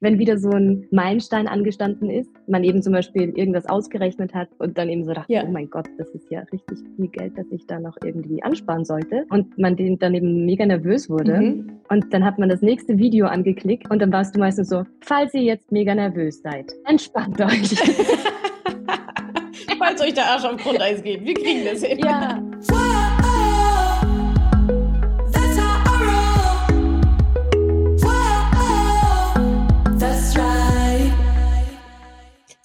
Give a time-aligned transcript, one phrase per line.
[0.00, 4.78] wenn wieder so ein Meilenstein angestanden ist, man eben zum Beispiel irgendwas ausgerechnet hat und
[4.78, 5.44] dann eben so dachte, ja.
[5.46, 8.84] oh mein Gott, das ist ja richtig viel Geld, das ich da noch irgendwie ansparen
[8.84, 9.26] sollte.
[9.30, 11.40] Und man dann eben mega nervös wurde.
[11.40, 11.80] Mhm.
[11.88, 15.34] Und dann hat man das nächste Video angeklickt und dann warst du meistens so, falls
[15.34, 17.74] ihr jetzt mega nervös seid, entspannt euch.
[19.78, 21.98] falls euch der Arsch auf Grundeis geht, wir kriegen das hin.
[21.98, 22.42] Ja.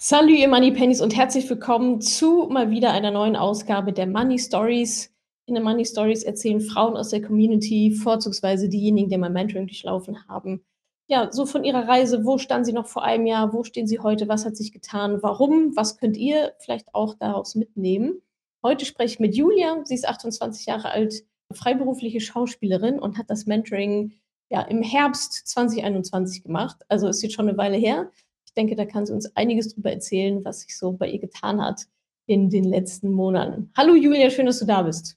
[0.08, 4.38] Salut, ihr Money Pennies und herzlich willkommen zu mal wieder einer neuen Ausgabe der Money
[4.38, 5.12] Stories.
[5.46, 10.28] In den Money Stories erzählen Frauen aus der Community, vorzugsweise diejenigen, die mein Mentoring durchlaufen
[10.28, 10.64] haben,
[11.08, 13.98] ja, so von ihrer Reise, wo standen sie noch vor einem Jahr, wo stehen sie
[13.98, 18.22] heute, was hat sich getan, warum, was könnt ihr vielleicht auch daraus mitnehmen.
[18.62, 23.46] Heute spreche ich mit Julia, sie ist 28 Jahre alt, freiberufliche Schauspielerin und hat das
[23.46, 24.12] Mentoring
[24.50, 28.12] ja, im Herbst 2021 gemacht, also ist jetzt schon eine Weile her
[28.56, 31.82] denke, da kann sie uns einiges darüber erzählen, was sich so bei ihr getan hat
[32.26, 33.70] in den letzten Monaten.
[33.76, 35.16] Hallo Julia, schön, dass du da bist.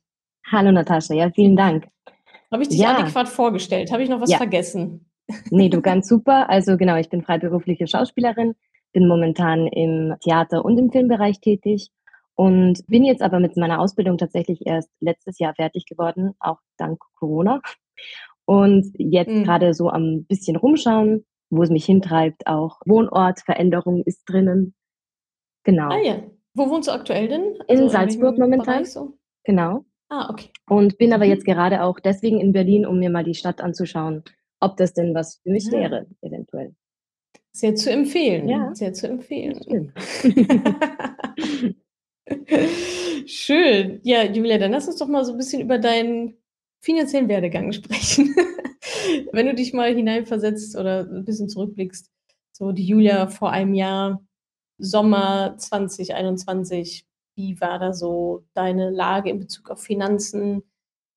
[0.52, 1.88] Hallo Natascha, ja, vielen Dank.
[2.52, 2.98] Habe ich dich ja.
[2.98, 3.92] adäquat vorgestellt?
[3.92, 4.38] Habe ich noch was ja.
[4.38, 5.06] vergessen?
[5.52, 6.50] Nee, du ganz super.
[6.50, 8.56] Also genau, ich bin freiberufliche Schauspielerin,
[8.94, 11.92] bin momentan im Theater- und im Filmbereich tätig
[12.34, 17.00] und bin jetzt aber mit meiner Ausbildung tatsächlich erst letztes Jahr fertig geworden, auch dank
[17.20, 17.62] Corona.
[18.46, 19.44] Und jetzt mhm.
[19.44, 24.76] gerade so am bisschen rumschauen, wo es mich hintreibt, auch Wohnortveränderung ist drinnen.
[25.64, 25.90] Genau.
[25.90, 26.24] Ah ja.
[26.54, 27.58] Wo wohnst du aktuell denn?
[27.68, 28.86] Also in Salzburg momentan.
[28.86, 29.18] So?
[29.44, 29.86] Genau.
[30.10, 30.50] Ah, okay.
[30.68, 31.32] Und bin aber mhm.
[31.32, 34.24] jetzt gerade auch deswegen in Berlin, um mir mal die Stadt anzuschauen,
[34.60, 35.74] ob das denn was für mich ja.
[35.74, 36.76] wäre, eventuell.
[37.52, 38.48] Sehr zu empfehlen.
[38.48, 38.74] Ja.
[38.74, 39.94] Sehr zu empfehlen.
[43.26, 44.00] Schön.
[44.04, 46.38] Ja, Julia, dann lass uns doch mal so ein bisschen über deinen
[46.82, 48.34] finanziellen Werdegang sprechen.
[49.32, 52.12] Wenn du dich mal hineinversetzt oder ein bisschen zurückblickst,
[52.52, 54.24] so die Julia vor einem Jahr,
[54.78, 60.64] Sommer 2021, wie war da so deine Lage in Bezug auf Finanzen?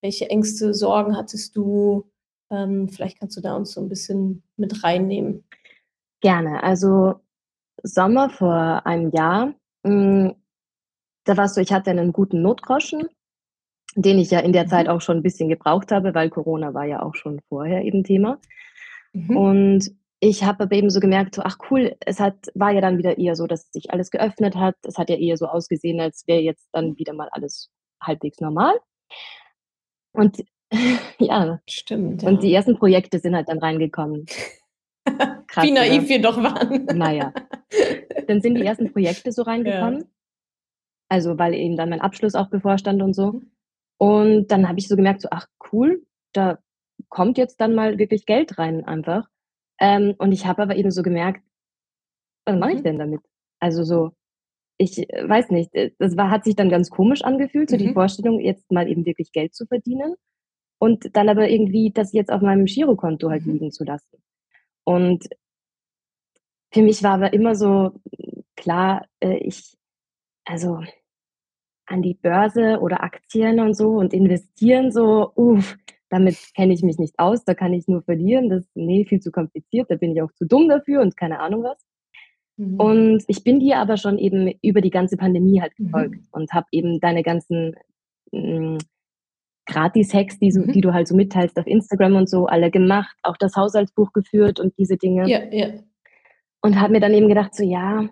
[0.01, 2.11] Welche Ängste, Sorgen hattest du?
[2.51, 5.45] Ähm, vielleicht kannst du da uns so ein bisschen mit reinnehmen.
[6.21, 6.63] Gerne.
[6.63, 7.21] Also
[7.83, 9.55] Sommer vor einem Jahr,
[9.85, 10.35] mh, hm,
[11.25, 13.09] da war es so, ich hatte einen guten Notgroschen
[13.95, 14.93] den ich ja in der Zeit mhm.
[14.93, 18.39] auch schon ein bisschen gebraucht habe, weil Corona war ja auch schon vorher eben Thema.
[19.13, 19.37] Mhm.
[19.37, 22.99] Und ich habe aber eben so gemerkt, so, ach cool, es hat, war ja dann
[22.99, 24.77] wieder eher so, dass sich alles geöffnet hat.
[24.87, 27.71] Es hat ja eher so ausgesehen, als wäre jetzt dann wieder mal alles
[28.01, 28.75] halbwegs normal.
[30.13, 30.45] Und
[31.19, 32.23] ja, stimmt.
[32.23, 32.29] Ja.
[32.29, 34.27] Und die ersten Projekte sind halt dann reingekommen.
[35.49, 36.09] Krass, Wie naiv oder?
[36.09, 36.87] wir doch waren.
[36.87, 37.33] Naja.
[38.27, 40.01] Dann sind die ersten Projekte so reingekommen.
[40.01, 40.07] Ja.
[41.09, 43.43] Also, weil eben dann mein Abschluss auch bevorstand und so.
[44.03, 46.59] Und dann habe ich so gemerkt, so, ach cool, da
[47.09, 49.29] kommt jetzt dann mal wirklich Geld rein einfach.
[49.79, 51.41] Ähm, und ich habe aber eben so gemerkt,
[52.45, 52.83] was mache ich mhm.
[52.83, 53.21] denn damit?
[53.61, 54.11] Also so,
[54.77, 57.79] ich äh, weiß nicht, äh, das war, hat sich dann ganz komisch angefühlt, so mhm.
[57.79, 60.17] die Vorstellung, jetzt mal eben wirklich Geld zu verdienen
[60.81, 63.53] und dann aber irgendwie das jetzt auf meinem Girokonto halt mhm.
[63.53, 64.21] liegen zu lassen.
[64.83, 65.29] Und
[66.73, 67.93] für mich war aber immer so
[68.57, 69.77] klar, äh, ich,
[70.45, 70.81] also
[71.93, 75.77] an die Börse oder Aktien und so und investieren so, uff,
[76.09, 79.21] damit kenne ich mich nicht aus, da kann ich nur verlieren, das ist nee, viel
[79.21, 81.79] zu kompliziert, da bin ich auch zu dumm dafür und keine Ahnung was.
[82.57, 82.81] Mhm.
[82.81, 85.85] Und ich bin dir aber schon eben über die ganze Pandemie halt mhm.
[85.85, 86.29] gefolgt mhm.
[86.33, 87.77] und habe eben deine ganzen
[88.33, 88.79] mm,
[89.67, 90.73] Gratis-Hacks, die, so, mhm.
[90.73, 94.61] die du halt so mitteilst auf Instagram und so, alle gemacht, auch das Haushaltsbuch geführt
[94.61, 95.29] und diese Dinge.
[95.29, 95.69] Ja, ja.
[96.63, 98.09] Und habe mir dann eben gedacht, so ja,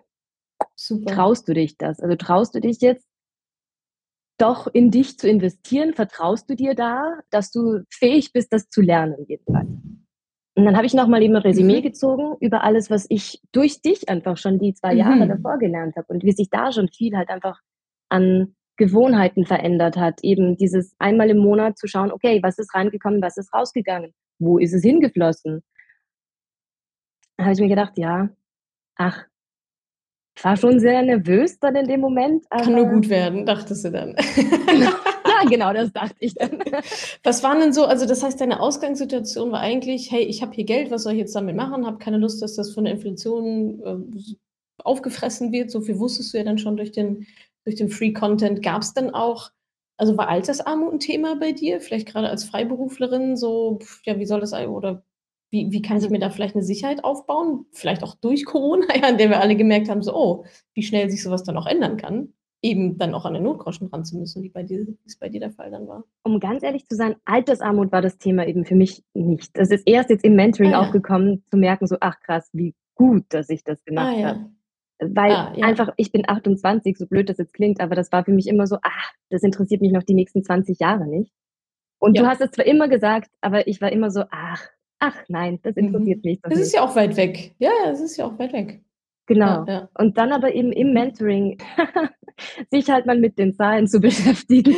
[0.74, 1.14] Super.
[1.14, 2.00] traust du dich das?
[2.00, 3.09] Also traust du dich jetzt
[4.40, 5.94] doch in dich zu investieren?
[5.94, 9.68] Vertraust du dir da, dass du fähig bist, das zu lernen jedenfalls?
[10.56, 11.84] Und dann habe ich nochmal eben ein Resümee mhm.
[11.84, 15.28] gezogen über alles, was ich durch dich einfach schon die zwei Jahre mhm.
[15.28, 17.60] davor gelernt habe und wie sich da schon viel halt einfach
[18.08, 20.20] an Gewohnheiten verändert hat.
[20.22, 24.58] Eben dieses einmal im Monat zu schauen, okay, was ist reingekommen, was ist rausgegangen, wo
[24.58, 25.62] ist es hingeflossen?
[27.36, 28.30] Da habe ich mir gedacht, ja,
[28.96, 29.24] ach,
[30.42, 32.48] war schon sehr nervös dann in dem Moment.
[32.50, 34.16] Kann nur gut werden, dachtest du dann.
[34.78, 36.62] ja, genau, das dachte ich dann.
[37.22, 40.64] Was waren denn so, also das heißt, deine Ausgangssituation war eigentlich, hey, ich habe hier
[40.64, 41.86] Geld, was soll ich jetzt damit machen?
[41.86, 44.34] Habe keine Lust, dass das von der Inflation äh,
[44.82, 45.70] aufgefressen wird.
[45.70, 47.26] So viel wusstest du ja dann schon durch den,
[47.64, 48.62] durch den Free Content.
[48.62, 49.50] Gab es dann auch,
[49.96, 51.80] also war Altersarmut ein Thema bei dir?
[51.80, 55.02] Vielleicht gerade als Freiberuflerin, so, ja, wie soll das, oder
[55.50, 57.66] wie, wie kann ich mir da vielleicht eine Sicherheit aufbauen?
[57.72, 60.44] Vielleicht auch durch Corona, ja, in der wir alle gemerkt haben, so, oh,
[60.74, 62.32] wie schnell sich sowas dann auch ändern kann.
[62.62, 65.28] eben dann auch an den Notgroschen ran zu müssen, wie bei dir, wie es bei
[65.30, 66.04] dir der Fall dann war.
[66.24, 69.50] Um ganz ehrlich zu sein, Altersarmut war das Thema eben für mich nicht.
[69.54, 70.86] Es ist erst jetzt im Mentoring Ah, ja.
[70.86, 74.28] aufgekommen, zu merken, so, ach krass, wie gut, dass ich das gemacht Ah, ja.
[74.28, 74.50] habe.
[75.02, 75.64] Weil Ah, ja.
[75.66, 78.66] einfach, ich bin 28, so blöd das jetzt klingt, aber das war für mich immer
[78.66, 81.32] so, ach, das interessiert mich noch die nächsten 20 Jahre nicht.
[81.98, 84.68] Und du hast es zwar immer gesagt, aber ich war immer so, ach,
[85.00, 87.54] ach nein, das interessiert mich doch Es ist ja auch weit weg.
[87.58, 88.80] Ja, es ist ja auch weit weg.
[89.26, 89.64] Genau.
[89.64, 89.88] Ja, ja.
[89.98, 91.58] Und dann aber eben im Mentoring
[92.70, 94.74] sich halt mal mit den Zahlen zu beschäftigen.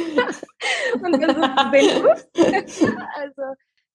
[1.03, 2.29] Und das ist
[3.17, 3.43] also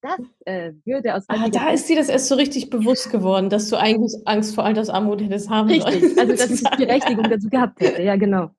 [0.01, 3.69] das äh, würde aus Ah, da ist dir das erst so richtig bewusst geworden, dass
[3.69, 5.81] du eigentlich Angst vor Altersarmut hättest haben sollen.
[5.81, 8.51] Richtig, also dass ich die Berechtigung dazu gehabt hätte, ja genau.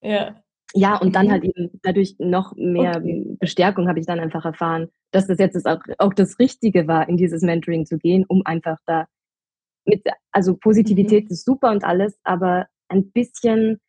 [0.00, 0.42] Ja.
[0.74, 1.30] Ja, und dann Mhm.
[1.30, 3.36] halt eben dadurch noch mehr Okay.
[3.40, 7.16] Bestärkung habe ich dann einfach erfahren, dass das jetzt auch, auch das Richtige war, in
[7.16, 9.06] dieses Mentoring zu gehen, um einfach da
[9.86, 11.30] mit, also Positivität Mhm.
[11.30, 13.80] ist super und alles, aber ein bisschen,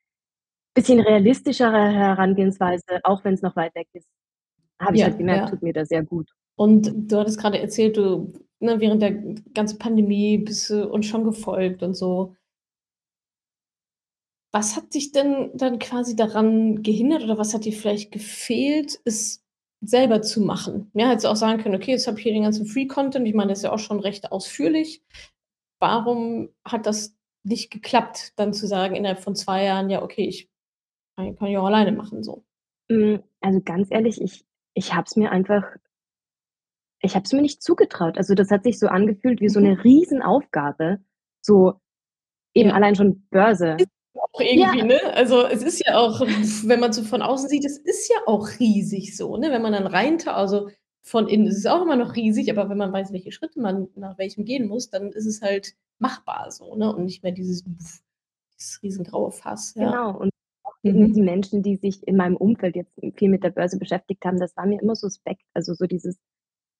[0.75, 4.07] bisschen realistischere Herangehensweise, auch wenn es noch weit weg ist,
[4.81, 5.49] habe ich Ja, halt gemerkt, ja.
[5.49, 6.29] tut mir da sehr gut.
[6.55, 9.11] Und du hattest gerade erzählt, du, ne, während der
[9.53, 12.35] ganzen Pandemie bist du uns schon gefolgt und so.
[14.51, 19.44] Was hat dich denn dann quasi daran gehindert oder was hat dir vielleicht gefehlt, es
[19.81, 20.90] selber zu machen?
[20.96, 23.36] Ja, hättest du auch sagen können, okay, jetzt habe ich hier den ganzen Free-Content, ich
[23.36, 25.04] meine, das ist ja auch schon recht ausführlich.
[25.80, 30.50] Warum hat das nicht geklappt, dann zu sagen, innerhalb von zwei Jahren, ja, okay, ich
[31.16, 32.44] kann, kann ich auch alleine machen, so?
[32.90, 35.63] Mm, Also ganz ehrlich, ich, ich habe es mir einfach,
[37.01, 38.18] ich habe es mir nicht zugetraut.
[38.18, 39.66] Also das hat sich so angefühlt wie so Mhm.
[39.68, 41.00] eine Riesenaufgabe.
[41.42, 41.80] So
[42.54, 42.75] eben Ja.
[42.75, 43.78] allein schon Börse.
[44.15, 44.85] Auch irgendwie, Ja.
[44.85, 45.00] ne?
[45.13, 48.47] Also es ist ja auch, wenn man so von außen sieht, es ist ja auch
[48.59, 49.51] riesig so, ne?
[49.51, 50.69] Wenn man dann reintaucht, also
[51.03, 53.88] von innen ist es auch immer noch riesig, aber wenn man weiß, welche Schritte man
[53.95, 56.94] nach welchem gehen muss, dann ist es halt machbar so, ne?
[56.95, 58.03] Und nicht mehr dieses, dieses
[58.83, 59.73] riesengraue Fass.
[59.75, 59.89] Ja.
[59.91, 60.17] Genau.
[60.19, 60.31] Und
[60.83, 61.13] Mhm.
[61.13, 64.55] die Menschen, die sich in meinem Umfeld jetzt viel mit der Börse beschäftigt haben, das
[64.55, 65.44] war mir immer suspekt.
[65.53, 66.17] Also so dieses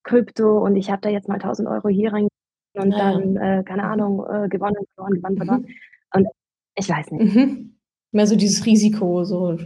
[0.04, 2.28] Krypto und ich habe da jetzt mal 1000 Euro hier rein
[2.76, 3.12] und Ah, ja.
[3.20, 3.84] dann, äh, keine.
[3.86, 5.62] Ahnung, äh, gewonnen, verloren, gewonnen, verloren.
[5.64, 5.76] Mhm.
[6.16, 6.28] Und
[6.76, 7.36] ich weiß nicht.
[7.36, 7.76] Mhm.
[8.12, 9.58] Mehr so dieses Risiko, so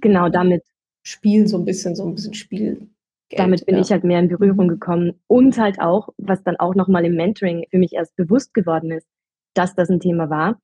[0.00, 0.62] Genau, damit,
[1.02, 2.88] Spiel, so ein bisschen, so ein bisschen Spiel.
[3.30, 3.80] damit bin ja.
[3.82, 4.70] ich halt mehr in Berührung Mhm.
[4.70, 5.12] gekommen.
[5.26, 9.06] Und halt auch, was dann auch nochmal im Mentoring für mich erst bewusst geworden ist,
[9.54, 10.60] dass das ein Thema war.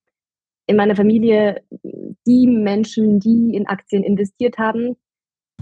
[0.66, 1.62] In meiner Familie,
[2.26, 4.96] die Menschen, die in Aktien investiert haben,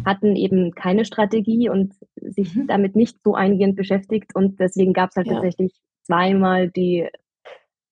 [0.04, 2.66] hatten eben keine Strategie und sich Mhm.
[2.68, 4.34] damit nicht so eingehend beschäftigt.
[4.34, 5.34] Und deswegen gab es halt Ja.
[5.34, 5.72] tatsächlich
[6.04, 7.08] zweimal die,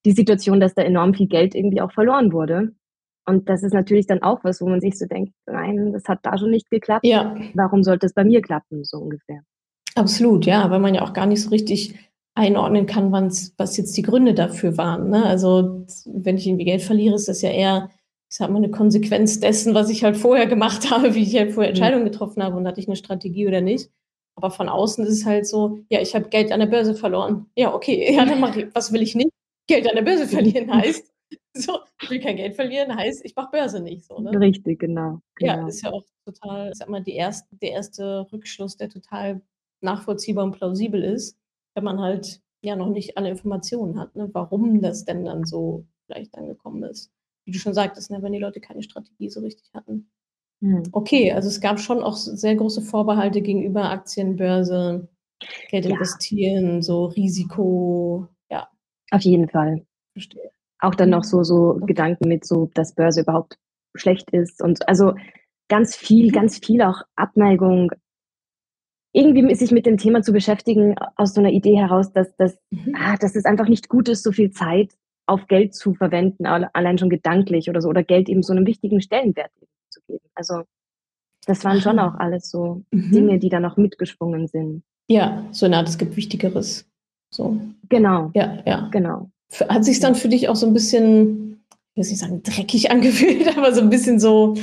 [0.05, 2.73] die Situation, dass da enorm viel Geld irgendwie auch verloren wurde.
[3.27, 6.19] Und das ist natürlich dann auch was, wo man sich so denkt, nein, das hat
[6.23, 7.05] da schon nicht geklappt.
[7.05, 9.41] Ja, Warum sollte es bei mir klappen, so ungefähr?
[9.95, 11.95] Absolut, ja, weil man ja auch gar nicht so richtig
[12.33, 15.09] einordnen kann, was jetzt die Gründe dafür waren.
[15.09, 15.23] Ne?
[15.25, 17.89] Also wenn ich irgendwie Geld verliere, ist das ja eher,
[18.29, 21.51] ich sag mal, eine Konsequenz dessen, was ich halt vorher gemacht habe, wie ich halt
[21.51, 21.75] vorher Mhm.
[21.75, 23.91] Entscheidungen getroffen habe und hatte ich eine Strategie oder nicht.
[24.35, 27.47] Aber von außen ist es halt so, ja, ich habe Geld an der Börse verloren.
[27.55, 29.29] Ja, okay, ja, dann mach ich, was will ich nicht?
[29.67, 31.11] Geld an der Börse verlieren heißt,
[31.53, 34.05] so, ich will kein Geld verlieren, heißt, ich mache Börse nicht.
[34.05, 34.37] So, ne?
[34.39, 35.21] Richtig, genau.
[35.39, 35.67] Ja, genau.
[35.67, 39.41] ist ja auch total, sag mal, die erste, der erste Rückschluss, der total
[39.81, 41.37] nachvollziehbar und plausibel ist,
[41.75, 45.85] wenn man halt ja noch nicht alle Informationen hat, ne, warum das denn dann so
[46.05, 47.11] vielleicht angekommen ist.
[47.45, 50.09] Wie du schon sagtest, ne, wenn die Leute keine Strategie so richtig hatten.
[50.61, 50.83] Hm.
[50.91, 55.07] Okay, also es gab schon auch sehr große Vorbehalte gegenüber Aktienbörse,
[55.69, 55.91] Geld Ja.
[55.93, 58.30] investieren, so Risiko, ja,
[59.11, 59.85] Auf jeden Fall.
[60.13, 60.51] verstehe.
[60.79, 61.85] Auch dann noch so, so Okay.
[61.87, 63.57] Gedanken mit so, dass Börse überhaupt
[63.95, 65.13] schlecht ist und also
[65.69, 66.31] ganz viel, Mhm.
[66.31, 67.91] ganz viel auch Abneigung.
[69.13, 72.95] Irgendwie sich mit dem Thema zu beschäftigen, aus so einer Idee heraus, dass, dass, Mhm.
[72.97, 74.93] ah, dass es einfach nicht gut ist, so viel Zeit
[75.27, 78.65] auf Geld zu verwenden, alle- allein schon gedanklich oder so, oder Geld eben so einen
[78.65, 79.51] wichtigen Stellenwert
[79.89, 80.25] zu geben.
[80.35, 80.63] Also
[81.45, 82.07] das waren schon Aha.
[82.15, 83.11] auch alles so Mhm.
[83.11, 84.83] Dinge, die da noch mitgeschwungen sind.
[85.09, 86.89] Ja, so eine Art, es gibt Wichtigeres.
[87.33, 87.59] So,
[87.89, 88.89] Genau, ja, ja.
[88.91, 89.29] genau.
[89.69, 93.57] Hat sich dann für dich auch so ein bisschen, ich will nicht sagen dreckig angefühlt,
[93.57, 94.55] aber so ein bisschen so,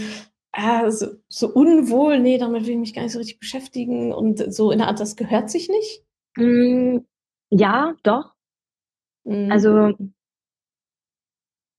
[0.52, 4.52] ah, so, so unwohl, nee, damit will ich mich gar nicht so richtig beschäftigen und
[4.52, 6.04] so in der Art, das gehört sich nicht?
[6.36, 6.98] Mm,
[7.50, 8.32] Ja, doch.
[9.24, 9.50] Mhm.
[9.52, 9.94] Also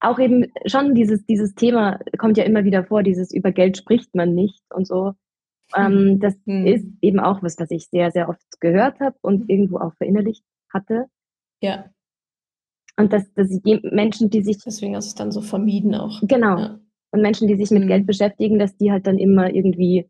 [0.01, 4.15] auch eben schon dieses, dieses Thema kommt ja immer wieder vor, dieses über Geld spricht
[4.15, 5.13] man nicht und so.
[5.75, 6.67] Ähm, das Mhm.
[6.67, 10.43] ist eben auch was, was ich sehr, sehr oft gehört habe und irgendwo auch verinnerlicht
[10.73, 11.05] hatte.
[11.61, 11.89] ja,
[12.97, 16.19] Und dass, dass je- Menschen, die sich, deswegen hast du es dann so vermieden auch.
[16.23, 16.79] genau, Ja.
[17.11, 17.87] und Menschen, die sich mit Mhm.
[17.87, 20.09] Geld beschäftigen, dass die halt dann immer irgendwie,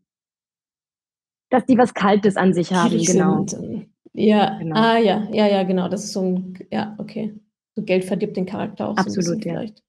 [1.50, 3.46] dass die was Kaltes an sich haben, Gierig genau.
[3.46, 3.88] sind.
[4.12, 4.76] Ja, Genau.
[4.76, 5.88] ah ja, ja, ja, genau.
[5.88, 7.34] Das ist so ein, ja, okay.
[7.76, 9.60] So Geld verdirbt den Charakter auch so ein Absolut, bisschen ja.
[9.60, 9.82] vielleicht.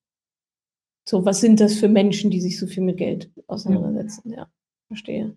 [1.08, 4.32] So, was sind das für Menschen, die sich so viel mit Geld auseinandersetzen?
[4.32, 4.48] Ja,
[4.86, 5.34] verstehe.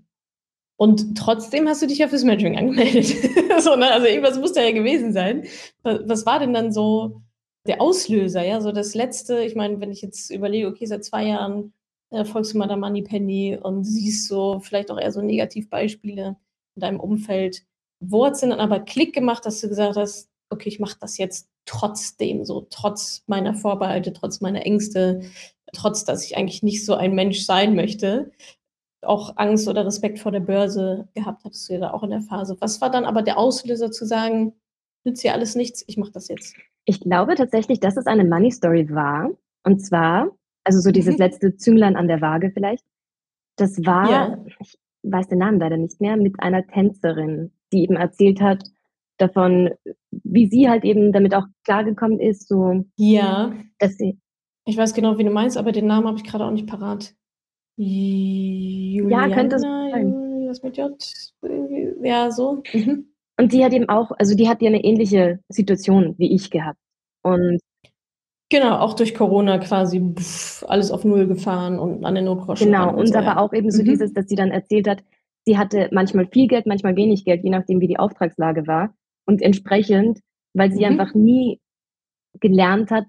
[0.77, 3.07] Und trotzdem hast du dich ja fürs Mentoring angemeldet.
[3.59, 3.91] so, ne?
[3.91, 5.45] Also irgendwas muss da ja gewesen sein.
[5.83, 7.21] Was war denn dann so
[7.65, 8.43] der Auslöser?
[8.43, 11.73] Ja, so das letzte, ich meine, wenn ich jetzt überlege, okay, seit zwei Jahren
[12.11, 16.35] äh, folgst du der Money Penny und siehst so vielleicht auch eher so Negativbeispiele
[16.75, 17.63] in deinem Umfeld.
[18.01, 20.97] Wo hat es denn dann aber Klick gemacht, dass du gesagt hast, okay, ich mache
[20.99, 25.21] das jetzt trotzdem, so trotz meiner Vorbehalte, trotz meiner Ängste,
[25.73, 28.31] trotz dass ich eigentlich nicht so ein Mensch sein möchte,
[29.05, 32.21] auch Angst oder Respekt vor der Börse gehabt hattest du ja da auch in der
[32.21, 32.57] Phase.
[32.59, 34.53] Was war dann aber der Auslöser zu sagen,
[35.03, 36.55] nützt ja alles nichts, ich mache das jetzt?
[36.85, 39.31] Ich glaube tatsächlich, dass es eine Money Story war.
[39.63, 40.29] Und zwar,
[40.63, 41.19] also so dieses mhm.
[41.19, 42.85] letzte Zünglein an der Waage vielleicht.
[43.55, 44.37] Das war, ja.
[44.59, 48.63] ich weiß den Namen leider nicht mehr, mit einer Tänzerin, die eben erzählt hat
[49.17, 49.71] davon,
[50.11, 52.85] wie sie halt eben damit auch klargekommen ist, so.
[52.97, 53.53] Ja.
[53.79, 54.19] Dass sie.
[54.65, 57.13] Ich weiß genau, wie du meinst, aber den Namen habe ich gerade auch nicht parat.
[57.77, 60.13] Juliana, ja, könnte sein.
[60.47, 60.91] Was mit J?
[62.01, 62.63] Ja, so.
[62.73, 63.07] Mhm.
[63.37, 66.79] Und die hat eben auch, also die hat ja eine ähnliche Situation wie ich gehabt.
[67.21, 67.59] Und
[68.51, 72.67] Genau, auch durch Corona quasi pff, alles auf Null gefahren und an den Notgroschen.
[72.67, 73.37] Genau, und, und so, aber ja.
[73.37, 73.87] auch eben so mhm.
[73.87, 75.03] dieses, dass sie dann erzählt hat,
[75.45, 78.93] sie hatte manchmal viel Geld, manchmal wenig Geld, je nachdem, wie die Auftragslage war.
[79.25, 80.19] Und entsprechend,
[80.53, 80.99] weil sie mhm.
[80.99, 81.59] einfach nie
[82.39, 83.05] gelernt hat,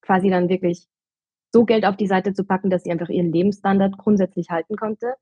[0.00, 0.86] quasi dann wirklich
[1.52, 5.14] so Geld auf die Seite zu packen, dass sie einfach ihren Lebensstandard grundsätzlich halten konnte,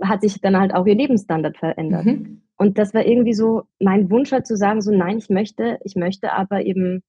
[0.00, 2.06] hat sich dann halt auch ihr Lebensstandard verändert.
[2.06, 2.42] Mhm.
[2.56, 5.96] Und das war irgendwie so mein Wunsch halt zu sagen, so nein, ich möchte, ich
[5.96, 7.02] möchte aber eben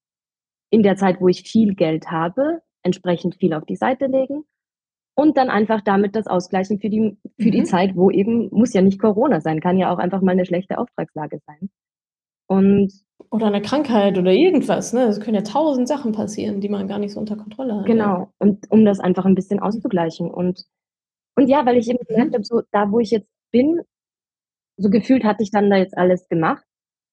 [0.70, 4.44] in der Zeit, wo ich viel Geld habe, entsprechend viel auf die Seite legen
[5.16, 7.52] und dann einfach damit das ausgleichen für die, für mhm.
[7.52, 10.46] die Zeit, wo eben, muss ja nicht Corona sein, kann ja auch einfach mal eine
[10.46, 11.70] schlechte Auftragslage sein.
[12.48, 12.92] Und
[13.30, 14.94] oder eine Krankheit oder irgendwas.
[14.94, 15.04] Ne?
[15.04, 17.86] Es können ja tausend Sachen passieren, die man gar nicht so unter Kontrolle hat.
[17.86, 20.30] Genau, und um das einfach ein bisschen auszugleichen.
[20.30, 20.66] Und,
[21.36, 22.34] und ja, weil ich eben mhm.
[22.34, 23.82] habe, so da, wo ich jetzt bin,
[24.78, 26.64] so gefühlt hatte ich dann da jetzt alles gemacht,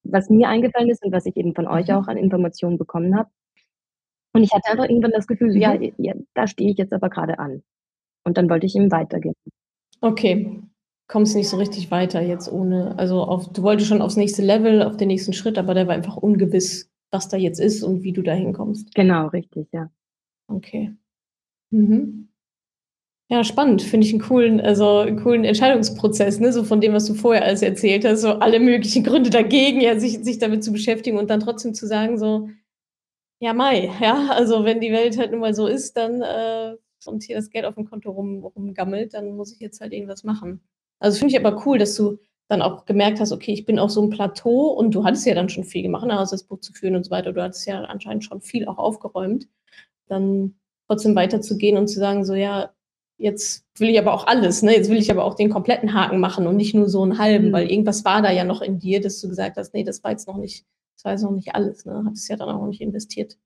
[0.05, 1.95] was mir eingefallen ist und was ich eben von euch mhm.
[1.95, 3.31] auch an Informationen bekommen habe.
[4.33, 5.61] Und ich hatte einfach irgendwann das Gefühl, mhm.
[5.61, 7.63] ja, ja, da stehe ich jetzt aber gerade an.
[8.25, 9.35] Und dann wollte ich eben weitergehen.
[10.01, 10.63] Okay,
[11.09, 14.83] kommst nicht so richtig weiter jetzt ohne, also auf, du wolltest schon aufs nächste Level,
[14.83, 18.13] auf den nächsten Schritt, aber der war einfach ungewiss, was da jetzt ist und wie
[18.13, 18.95] du da hinkommst.
[18.95, 19.91] Genau, richtig, ja.
[20.49, 20.95] Okay.
[21.71, 22.29] Mhm.
[23.31, 23.83] Ja, spannend.
[23.83, 26.51] Finde ich einen coolen, also einen coolen Entscheidungsprozess, ne?
[26.53, 29.99] So von dem, was du vorher alles erzählt hast, so alle möglichen Gründe dagegen, ja,
[29.99, 32.49] sich, sich damit zu beschäftigen und dann trotzdem zu sagen, so,
[33.41, 37.23] ja, Mai, ja, also wenn die Welt halt nun mal so ist, dann äh, und
[37.23, 40.63] hier das Geld auf dem Konto rum, rumgammelt, dann muss ich jetzt halt irgendwas machen.
[41.01, 43.91] Also finde ich aber cool, dass du dann auch gemerkt hast, okay, ich bin auf
[43.91, 46.61] so einem Plateau und du hattest ja dann schon viel gemacht, ne, also das Buch
[46.61, 47.33] zu führen und so weiter.
[47.33, 49.49] Du hattest ja anscheinend schon viel auch aufgeräumt.
[50.07, 50.55] Dann
[50.87, 52.71] trotzdem weiterzugehen und zu sagen, so ja,
[53.19, 54.75] jetzt will ich aber auch alles, ne?
[54.75, 57.49] Jetzt will ich aber auch den kompletten Haken machen und nicht nur so einen halben,
[57.49, 57.53] mhm.
[57.53, 60.13] weil irgendwas war da ja noch in dir, dass du gesagt hast, nee, das war
[60.13, 60.65] jetzt noch nicht,
[60.97, 62.03] das war jetzt noch nicht alles, ne?
[62.07, 63.37] Hattest ja dann auch nicht investiert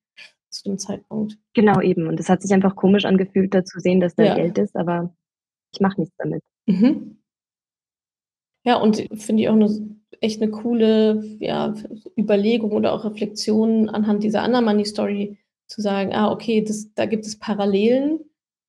[0.50, 1.38] zu dem Zeitpunkt.
[1.54, 2.06] Genau eben.
[2.06, 4.34] Und es hat sich einfach komisch angefühlt, da zu sehen, dass da ja.
[4.34, 5.14] Geld ist, aber
[5.72, 6.42] ich mache nichts damit.
[6.66, 7.21] Mhm.
[8.64, 11.74] Ja, und finde ich auch eine, echt eine coole ja,
[12.16, 17.06] Überlegung oder auch Reflexion anhand dieser anderen Money Story zu sagen, ah, okay, das, da
[17.06, 18.20] gibt es Parallelen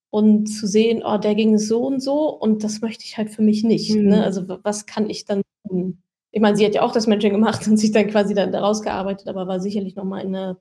[0.09, 3.41] und zu sehen, oh, der ging so und so und das möchte ich halt für
[3.41, 3.93] mich nicht.
[3.95, 4.01] Ne?
[4.01, 4.09] Mhm.
[4.09, 4.23] Ne?
[4.23, 6.01] Also was kann ich dann tun?
[6.31, 8.81] Ich meine, sie hat ja auch das Mentoring gemacht und sich dann quasi dann daraus
[8.81, 10.59] gearbeitet, aber war sicherlich nochmal in einer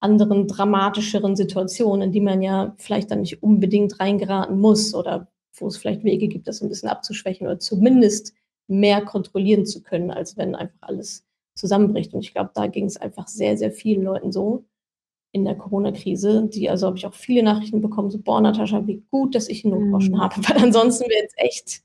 [0.00, 5.66] anderen, dramatischeren Situation, in die man ja vielleicht dann nicht unbedingt reingeraten muss oder wo
[5.66, 8.34] es vielleicht Wege gibt, das ein bisschen abzuschwächen oder zumindest
[8.66, 12.14] mehr kontrollieren zu können, als wenn einfach alles zusammenbricht.
[12.14, 14.64] Und ich glaube, da ging es einfach sehr, sehr vielen Leuten so
[15.32, 19.02] in der Corona-Krise, die, also habe ich auch viele Nachrichten bekommen, so, boah, Natascha, wie
[19.10, 20.20] gut, dass ich einen Notgroschen mhm.
[20.20, 21.82] habe, weil ansonsten wäre jetzt echt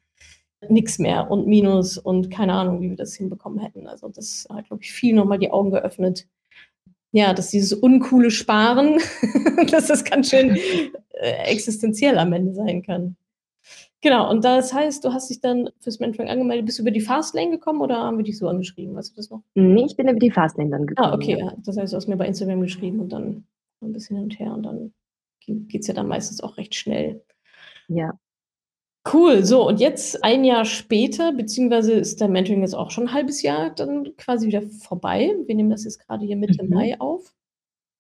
[0.68, 3.88] nichts mehr und Minus und keine Ahnung, wie wir das hinbekommen hätten.
[3.88, 6.28] Also das hat, glaube ich, viel nochmal die Augen geöffnet.
[7.12, 9.00] Ja, dass dieses uncoole Sparen,
[9.72, 10.56] dass das ganz schön
[11.14, 13.16] äh, existenziell am Ende sein kann.
[14.02, 16.66] Genau, und das heißt, du hast dich dann fürs Mentoring angemeldet.
[16.66, 18.96] Bist du über die Fastlane gekommen oder haben wir dich so angeschrieben?
[18.96, 19.42] Weißt du das noch?
[19.56, 21.12] Nee, ich bin über die Fastlane dann gekommen.
[21.12, 21.38] Ah, okay.
[21.38, 21.54] Ja.
[21.66, 23.44] Das heißt, du hast mir bei Instagram geschrieben und dann
[23.82, 24.94] ein bisschen hin und her und dann
[25.48, 27.24] geht es ja dann meistens auch recht schnell.
[27.88, 28.18] Ja.
[29.12, 33.14] Cool, so und jetzt ein Jahr später, beziehungsweise ist der Mentoring jetzt auch schon ein
[33.14, 35.34] halbes Jahr dann quasi wieder vorbei.
[35.46, 36.70] Wir nehmen das jetzt gerade hier Mitte mhm.
[36.70, 37.34] Mai auf.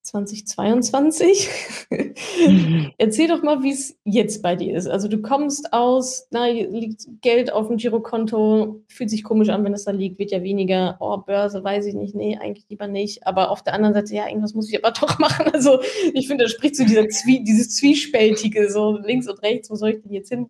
[0.01, 1.49] 2022.
[2.97, 4.87] Erzähl doch mal, wie es jetzt bei dir ist.
[4.87, 9.73] Also du kommst aus, na, liegt Geld auf dem Girokonto, fühlt sich komisch an, wenn
[9.73, 13.27] es da liegt, wird ja weniger, oh, Börse, weiß ich nicht, nee, eigentlich lieber nicht.
[13.27, 15.47] Aber auf der anderen Seite, ja, irgendwas muss ich aber doch machen.
[15.53, 15.79] Also
[16.13, 19.91] ich finde, da spricht so dieser Zwie dieses Zwiespältige, so links und rechts, wo soll
[19.91, 20.49] ich denn jetzt hin?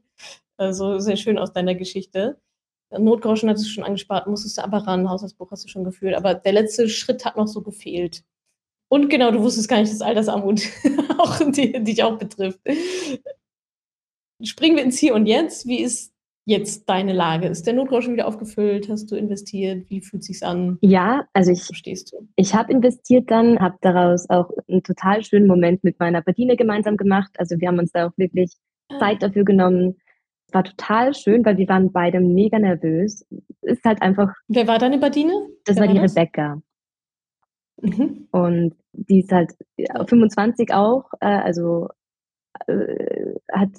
[0.57, 2.37] Also sehr schön aus deiner Geschichte.
[2.97, 6.15] Notgroschen hattest du schon angespart, musstest du aber ran, Haushaltsbuch hast du schon geführt.
[6.15, 8.23] Aber der letzte Schritt hat noch so gefehlt.
[8.89, 10.61] Und genau, du wusstest gar nicht, dass Altersarmut
[11.17, 12.59] auch die, dich auch betrifft.
[14.43, 15.67] Springen wir ins Hier und Jetzt.
[15.67, 16.13] Wie ist
[16.45, 17.47] jetzt deine Lage?
[17.47, 18.89] Ist der Notgroschen wieder aufgefüllt?
[18.89, 19.87] Hast du investiert?
[19.89, 20.79] Wie fühlt sich's an?
[20.81, 21.69] Ja, also ich,
[22.35, 26.97] ich habe investiert dann, habe daraus auch einen total schönen Moment mit meiner Badine gemeinsam
[26.97, 27.31] gemacht.
[27.37, 28.53] Also wir haben uns da auch wirklich
[28.89, 28.97] ah.
[28.97, 29.97] Zeit dafür genommen.
[30.47, 33.23] Es war total schön, weil wir waren beide mega nervös.
[33.61, 34.33] Ist halt einfach.
[34.47, 35.47] Wer war deine Badine?
[35.65, 36.15] Das Wer war die das?
[36.15, 36.59] Rebecca.
[37.81, 38.27] Mhm.
[38.31, 39.53] Und die ist halt
[40.07, 41.89] 25 auch, äh, also
[42.67, 43.69] äh, hat,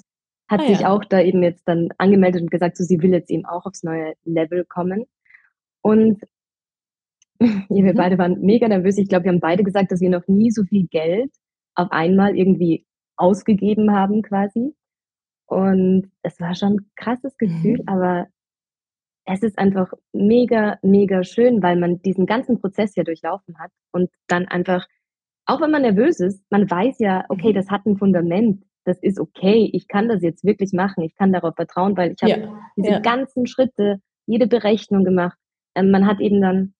[0.49, 0.89] hat ah, sich ja.
[0.89, 3.83] auch da eben jetzt dann angemeldet und gesagt, so sie will jetzt eben auch aufs
[3.83, 5.05] neue Level kommen.
[5.81, 6.21] Und
[7.39, 7.97] ja, wir mhm.
[7.97, 8.97] beide waren mega nervös.
[8.97, 11.31] Ich glaube, wir haben beide gesagt, dass wir noch nie so viel Geld
[11.75, 12.85] auf einmal irgendwie
[13.17, 14.75] ausgegeben haben quasi.
[15.45, 17.87] Und es war schon ein krasses Gefühl, mhm.
[17.87, 18.27] aber
[19.33, 24.09] es ist einfach mega, mega schön, weil man diesen ganzen Prozess ja durchlaufen hat und
[24.27, 24.85] dann einfach,
[25.45, 27.55] auch wenn man nervös ist, man weiß ja, okay, mhm.
[27.55, 31.31] das hat ein Fundament, das ist okay, ich kann das jetzt wirklich machen, ich kann
[31.31, 32.99] darauf vertrauen, weil ich habe ja, diese ja.
[32.99, 35.37] ganzen Schritte, jede Berechnung gemacht.
[35.75, 36.73] Ähm, man hat eben dann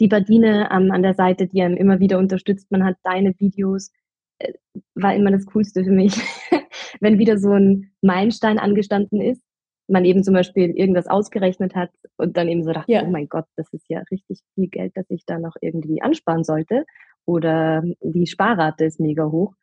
[0.00, 2.70] die Badine ähm, an der Seite, die einem immer wieder unterstützt.
[2.70, 3.90] Man hat deine Videos,
[4.38, 4.52] äh,
[4.94, 6.14] war immer das Coolste für mich,
[7.00, 9.42] wenn wieder so ein Meilenstein angestanden ist
[9.90, 13.02] man eben zum Beispiel irgendwas ausgerechnet hat und dann eben so dachte, ja.
[13.02, 16.44] oh mein Gott, das ist ja richtig viel Geld, das ich da noch irgendwie ansparen
[16.44, 16.84] sollte.
[17.26, 19.54] Oder die Sparrate ist mega hoch.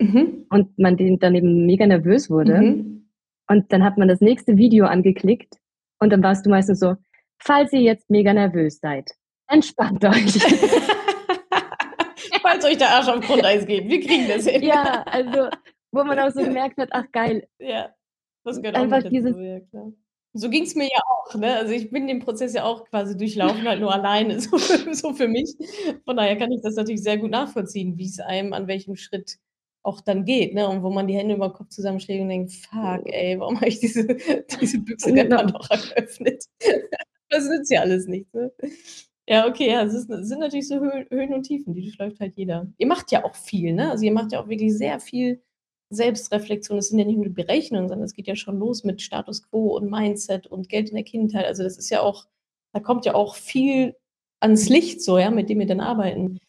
[0.00, 0.46] Mhm.
[0.50, 2.60] Und man dann eben mega nervös wurde.
[2.60, 3.08] Mhm.
[3.48, 5.54] Und dann hat man das nächste Video angeklickt
[6.00, 6.96] und dann warst du meistens so,
[7.38, 9.12] falls ihr jetzt mega nervös seid,
[9.48, 10.38] entspannt euch.
[12.42, 14.62] falls euch der Arsch auf Grundeis geht, wir kriegen das hin.
[14.62, 15.48] Ja, also
[15.92, 17.90] wo man auch so gemerkt hat, ach geil, ja.
[18.46, 19.92] Das gehört Einfach auch dieses dazu, ja klar.
[20.32, 21.56] So ging es mir ja auch, ne?
[21.56, 25.14] Also ich bin den Prozess ja auch quasi durchlaufen, halt nur alleine, so für, so
[25.14, 25.56] für mich.
[26.04, 29.38] Von daher kann ich das natürlich sehr gut nachvollziehen, wie es einem an welchem Schritt
[29.82, 30.68] auch dann geht, ne?
[30.68, 33.68] Und wo man die Hände über den Kopf zusammenschlägt und denkt, fuck, ey, warum habe
[33.68, 34.06] ich diese,
[34.60, 35.38] diese Büchse der genau.
[35.38, 36.44] Pandora geöffnet?
[37.28, 38.52] das nützt ja alles nichts, ne?
[39.28, 42.36] Ja, okay, ja, es, ist, es sind natürlich so Höhen und Tiefen, die durchläuft halt
[42.36, 42.68] jeder.
[42.78, 43.90] Ihr macht ja auch viel, ne?
[43.90, 45.42] Also ihr macht ja auch wirklich sehr viel
[45.90, 49.42] Selbstreflexion, es sind ja nicht nur Berechnungen, sondern es geht ja schon los mit Status
[49.42, 51.46] quo und Mindset und Geld in der Kindheit.
[51.46, 52.26] Also das ist ja auch,
[52.72, 53.94] da kommt ja auch viel
[54.40, 56.40] ans Licht so, ja, mit dem ihr dann arbeiten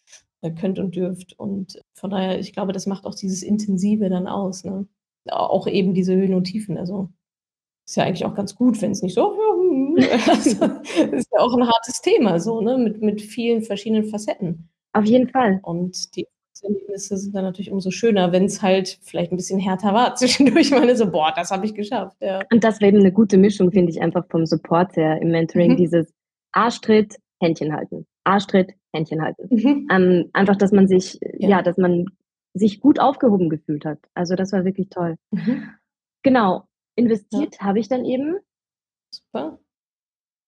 [0.41, 1.37] äh, könnt und dürft.
[1.39, 4.87] Und von daher, ich glaube, das macht auch dieses Intensive dann aus, ne?
[5.29, 6.77] Auch eben diese Höhen und Tiefen.
[6.77, 7.09] Also
[7.85, 9.37] ist ja eigentlich auch ganz gut, wenn es nicht so,
[10.27, 10.65] also,
[11.11, 12.77] ist ja auch ein hartes Thema, so, ne?
[12.77, 14.69] Mit, mit vielen verschiedenen Facetten.
[14.93, 15.59] Auf jeden Fall.
[15.63, 16.27] Und die
[16.63, 20.71] Erlebnisse sind dann natürlich umso schöner, wenn es halt vielleicht ein bisschen härter war zwischendurch.
[20.71, 22.17] meine so, boah, das habe ich geschafft.
[22.19, 22.41] Ja.
[22.51, 25.71] Und das wäre eben eine gute Mischung, finde ich, einfach vom Support her im Mentoring.
[25.71, 25.77] Mhm.
[25.77, 26.13] Dieses
[26.51, 28.05] Arschtritt, Händchen halten.
[28.23, 29.47] Arschtritt, Händchen halten.
[29.49, 29.87] Mhm.
[29.91, 31.49] Ähm, einfach, dass man sich, ja.
[31.49, 31.61] ja.
[31.61, 32.05] dass man
[32.53, 33.99] sich gut aufgehoben gefühlt hat.
[34.13, 35.15] Also das war wirklich toll.
[35.31, 35.69] Mhm.
[36.23, 36.63] Genau.
[36.95, 37.65] Investiert ja.
[37.65, 38.37] habe ich dann eben.
[39.13, 39.59] Super.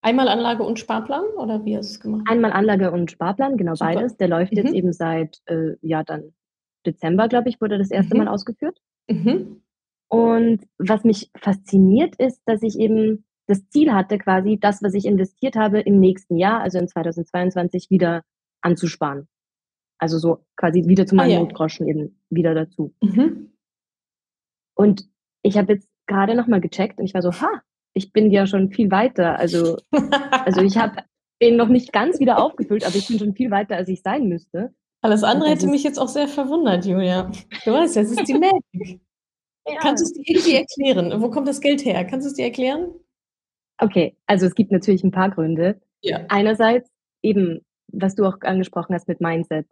[0.02, 2.24] Einmal Anlage und Sparplan oder wie hast du es gemacht?
[2.30, 3.94] Einmal Anlage und Sparplan, genau Super.
[3.94, 4.18] beides.
[4.18, 4.58] Der läuft mhm.
[4.60, 6.34] jetzt eben seit, äh, ja, dann
[6.86, 8.24] Dezember, glaube ich, wurde das erste mhm.
[8.24, 8.80] Mal ausgeführt.
[9.10, 9.62] Mhm.
[10.08, 15.06] Und was mich fasziniert ist, dass ich eben das Ziel hatte, quasi das, was ich
[15.06, 18.24] investiert habe, im nächsten Jahr, also in 2022, wieder
[18.62, 19.28] anzusparen.
[19.98, 21.40] Also so quasi wieder zu meinen ah, ja.
[21.40, 22.94] Notgroschen eben wieder dazu.
[23.02, 23.52] Mhm.
[24.76, 25.10] Und
[25.42, 27.62] ich habe jetzt gerade nochmal gecheckt und ich war so, ha,
[28.00, 29.38] ich bin ja schon viel weiter.
[29.38, 29.78] Also,
[30.46, 31.04] also ich habe
[31.42, 34.28] den noch nicht ganz wieder aufgefüllt, aber ich bin schon viel weiter, als ich sein
[34.28, 34.74] müsste.
[35.02, 37.32] Alles andere hätte mich jetzt auch sehr verwundert, Julia.
[37.64, 39.02] Du weißt ja, es ist die Magic.
[39.68, 39.80] Ja.
[39.82, 41.22] Kannst du es dir irgendwie erklären?
[41.22, 42.04] Wo kommt das Geld her?
[42.06, 42.92] Kannst du es dir erklären?
[43.78, 45.80] Okay, also es gibt natürlich ein paar Gründe.
[46.02, 46.26] Ja.
[46.30, 46.90] Einerseits
[47.22, 49.68] eben, was du auch angesprochen hast mit Mindset.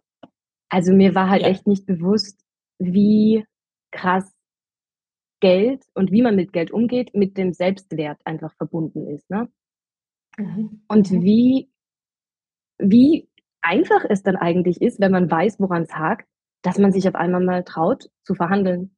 [0.70, 1.48] Also mir war halt ja.
[1.48, 2.40] echt nicht bewusst,
[2.78, 3.44] wie
[3.90, 4.30] krass
[5.40, 9.28] Geld und wie man mit Geld umgeht, mit dem Selbstwert einfach verbunden ist.
[9.30, 9.48] Ne?
[10.36, 10.82] Mhm.
[10.88, 11.22] Und mhm.
[11.22, 11.70] wie,
[12.78, 13.28] wie
[13.60, 16.26] einfach es dann eigentlich ist, wenn man weiß, woran es hakt,
[16.62, 18.96] dass man sich auf einmal mal traut zu verhandeln.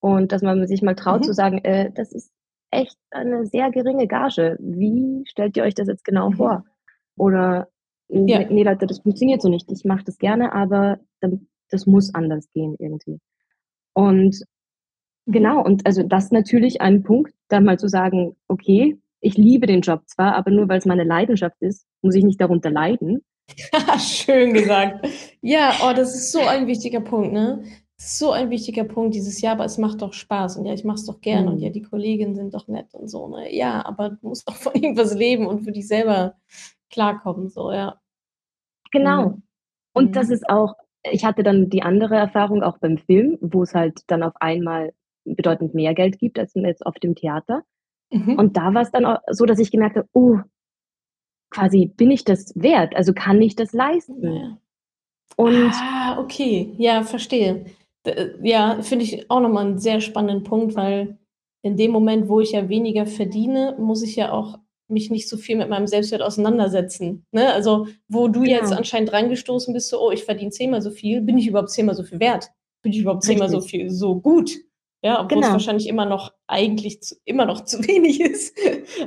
[0.00, 1.24] Und dass man sich mal traut mhm.
[1.24, 2.30] zu sagen, äh, das ist
[2.70, 4.56] echt eine sehr geringe Gage.
[4.60, 6.34] Wie stellt ihr euch das jetzt genau mhm.
[6.34, 6.64] vor?
[7.16, 7.68] Oder
[8.08, 8.44] ja.
[8.50, 9.70] nee, Leute, das funktioniert so nicht.
[9.70, 10.98] Ich mache das gerne, aber
[11.70, 13.20] das muss anders gehen irgendwie.
[13.94, 14.44] Und.
[15.26, 19.80] Genau, und also das natürlich ein Punkt, dann mal zu sagen: „Okay, ich liebe den
[19.80, 23.22] Job zwar, aber nur weil's meine Leidenschaft ist, muss ich nicht darunter leiden.“
[23.98, 25.06] Schön gesagt.
[25.40, 27.64] Ja, oh, das ist so ein wichtiger Punkt, ne?
[27.96, 30.96] So ein wichtiger Punkt, dieses „Ja, aber es macht doch Spaß“ und „Ja, ich mache
[30.96, 31.72] es doch gerne“ und „Ja, Mhm.
[31.72, 33.54] die Kolleginnen sind doch nett“ und so, ne?
[33.54, 36.34] Ja, aber du musst auch von irgendwas leben und für dich selber
[36.90, 38.00] klarkommen, so, ja.
[38.92, 39.30] Genau.
[39.30, 39.42] Mhm.
[39.94, 40.32] Und das Mhm.
[40.34, 40.74] ist auch
[41.10, 45.74] ich hatte dann die andere Erfahrung auch beim Film, wo's halt dann auf einmal bedeutend
[45.74, 47.62] mehr Geld gibt als jetzt auf dem Theater.
[48.12, 48.38] Mhm.
[48.38, 50.38] Und da war's dann au so, dass ich gemerkt habe: „Oh“
[51.52, 52.94] „quasi, bin ich das wert?
[52.96, 54.58] Also, kann ich das leisten?“ ja.
[55.36, 56.74] Und Ah, okay.
[56.78, 57.66] Ja, verstehe.
[58.04, 61.18] Äh, ja, finde ich auch noch mal 'n sehr spannenden Punkt, weil
[61.62, 64.58] in dem Moment, wo ich ja weniger verdiene, muss ich ja auch
[64.88, 67.52] mich nicht so viel mit meinem Selbstwert auseinandersetzen, ne?
[67.54, 68.78] Also, wo du jetzt Genau.
[68.78, 71.20] anscheinend reingestoßen bist, so: „Oh, ich verdiene zehnmal so viel.
[71.22, 72.50] Bin ich überhaupt zehnmal so viel wert?
[72.82, 73.70] Bin ich überhaupt zehnmal so Richtig.
[73.70, 74.52] viel so gut?“
[75.04, 75.52] Ja, obwohl's Genau.
[75.52, 78.56] wahrscheinlich immer noch eigentlich zu immer noch zu wenig ist,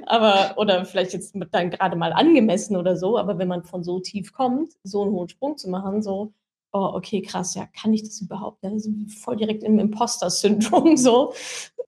[0.06, 3.84] aber oder vielleicht jetzt mit dann grade mal angemessen oder so, aber wenn man von
[3.84, 6.34] so tief kommt, so 'n hohen Sprung zu machen, so:
[6.72, 11.34] „Oh, okay, krass, ja, kann ich das überhaupt?“ Ja, so voll direkt im Imposter-Syndrom so.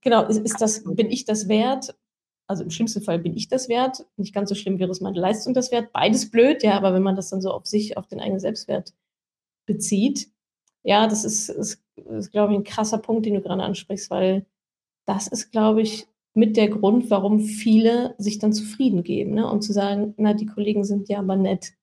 [0.02, 1.96] Genau, ist ist das bin ich das wert?
[2.48, 4.06] Also, im schlimmsten Fall bin ich das wert.
[4.18, 5.94] Nicht ganz so schlimm wäre, ist meine Leistung das wert?
[5.94, 8.94] Beides blöd, ja, aber wenn man das dann so auf sich, auf den eigenen Selbstwert
[9.66, 10.30] bezieht,
[10.84, 14.46] ja, das ist ist ist, glaube ich, 'n krasser Punkt, den du grade ansprichst, weil
[15.08, 19.62] das ist, glaube ich, mit der Grund, warum viele sich dann zufrieden geben, ne, und
[19.64, 21.74] zu sagen: „Na, die Kollegen sind ja aber nett.“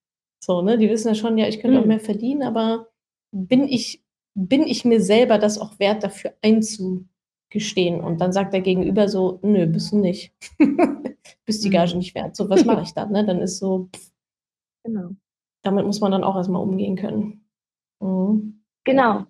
[0.43, 0.77] So, ne?
[0.79, 1.89] Die wissen ja schon, ja, ich könnte auch Mhm.
[1.89, 2.87] mehr verdienen, aber
[3.33, 4.03] bin ich
[4.35, 8.01] bin ich mir selber das auch wert, dafür einzugestehen?
[8.01, 10.33] Und dann sagt der Gegenüber so: „Nö, bist du nicht.
[11.45, 11.99] Bist die Gage Mhm.
[11.99, 13.25] nicht wert.“ So, was mache ich dann, ne?
[13.25, 13.89] Dann ist so
[14.85, 15.11] Genau.
[15.63, 17.45] damit muss man dann auch erst mal umgehen können.
[18.01, 18.63] Mhm.
[18.85, 19.25] Genau.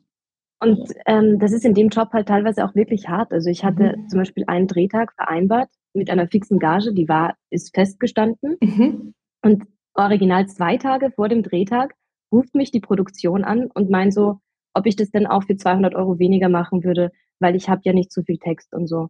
[0.61, 3.31] Und, ähm, das ist in dem Job halt teilweise auch wirklich hart.
[3.31, 4.09] Also, ich hatte Mhm.
[4.09, 8.57] zum Beispiel einen Drehtag vereinbart mit einer fixen Gage, die war ist festgestanden.
[8.61, 9.13] Mhm.
[9.43, 11.93] Und original 2 Tage vor dem Drehtag
[12.31, 14.39] ruft mich die Produktion an und meint so,
[14.73, 17.93] ob ich das denn auch für 200 € weniger machen würde, weil ich habe ja
[17.93, 19.09] nicht so viel Text und so.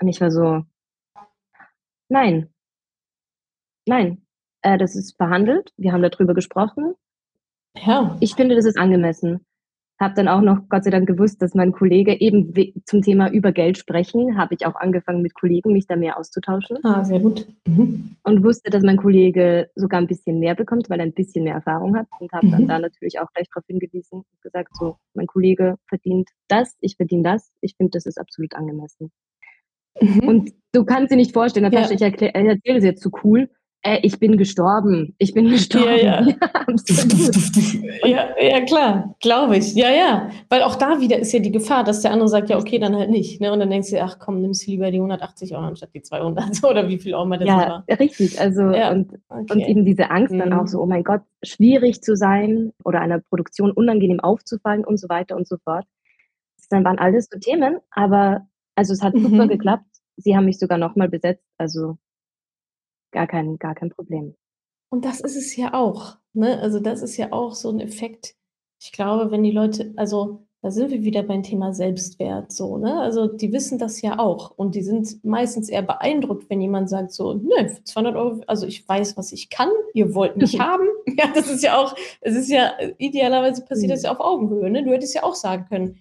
[0.00, 0.62] Und ich war so
[2.10, 2.50] „Nein.“
[3.86, 4.22] „Nein,
[4.62, 5.72] äh, das ist verhandelt.
[5.76, 6.94] Wir haben da drüber gesprochen.“
[7.76, 8.16] Ja.
[8.20, 9.44] „Ich finde, das ist angemessen.“
[10.00, 12.54] Habe dann auch noch Gott sei Dank gewusst, dass mein Kollege eben
[12.86, 16.78] zum Thema über Geld sprechen, habe ich auch angefangen, mit Kollegen mich da mehr auszutauschen.
[16.82, 17.46] Ah, sehr gut.
[17.66, 18.16] Mhm.
[18.22, 21.54] Und wusste, dass mein Kollege sogar 'n bisschen mehr bekommt, weil er 'n bisschen mehr
[21.54, 22.82] Erfahrung hat und habe dann da Mhm.
[22.82, 27.50] natürlich auch gleich drauf hingewiesen und gesagt so: „Mein Kollege verdient das, ich verdiene das.
[27.60, 29.10] Ich finde, das ist absolut angemessen.“
[30.26, 30.52] Und Mhm.
[30.72, 32.06] du kannst dir nicht vorstellen, Natascha, ich Ja.
[32.08, 33.50] erklä ich erzähle das jetzt so cool.
[33.84, 35.14] Äh, ich bin gestorben.
[35.18, 35.86] Ich bin gestorben.
[35.86, 36.20] Ja, ja.
[36.66, 36.82] Und
[38.04, 39.74] Ja, ja klar, glaube ich.
[39.74, 40.30] Ja, ja.
[40.48, 42.94] Weil auch da wieder ist ja die Gefahr, dass der andere sagt: „Ja, okay, dann
[42.96, 43.52] halt nicht“, ne?
[43.52, 46.68] Und dann denkst du „Ach komm, nimmst lieber die 180 € anstatt die 200“, so
[46.68, 47.84] oder wie viel auch immer das Ja, war.
[47.98, 48.38] richtig.
[48.40, 49.70] Also Ja, und und okay.
[49.70, 50.82] eben diese Angst dann auch so: Mhm.
[50.84, 55.46] „Oh mein Gott, schwierig zu sein oder einer Produktion unangenehm aufzufallen“ und so weiter und
[55.48, 55.84] so fort.
[56.70, 59.48] Das waren alles so Themen, aber also, es hat super Mhm.
[59.48, 59.84] geklappt.
[60.16, 61.96] Sie haben mich sogar noch mal besetzt, also
[63.12, 64.34] gar kein gar kein Problem.
[64.90, 66.60] Und das ist es ja auch, ne?
[66.60, 68.34] Also, das ist ja auch so 'n Effekt.
[68.82, 73.00] Ich glaube, wenn die Leute also, da sind wir wieder beim Thema Selbstwert so, ne?
[73.00, 77.12] Also, die wissen das ja auch und die sind meistens eher beeindruckt, wenn jemand sagt
[77.12, 80.88] so: „Ne, für 200 €, also, ich weiß, was ich kann, ihr wollt mich haben.“
[81.18, 84.06] Ja, das ist ja auch es ist ja idealerweise passiert das Mhm.
[84.06, 84.84] ja auf Augenhöhe, ne?
[84.84, 86.00] Du hättest ja auch sagen können: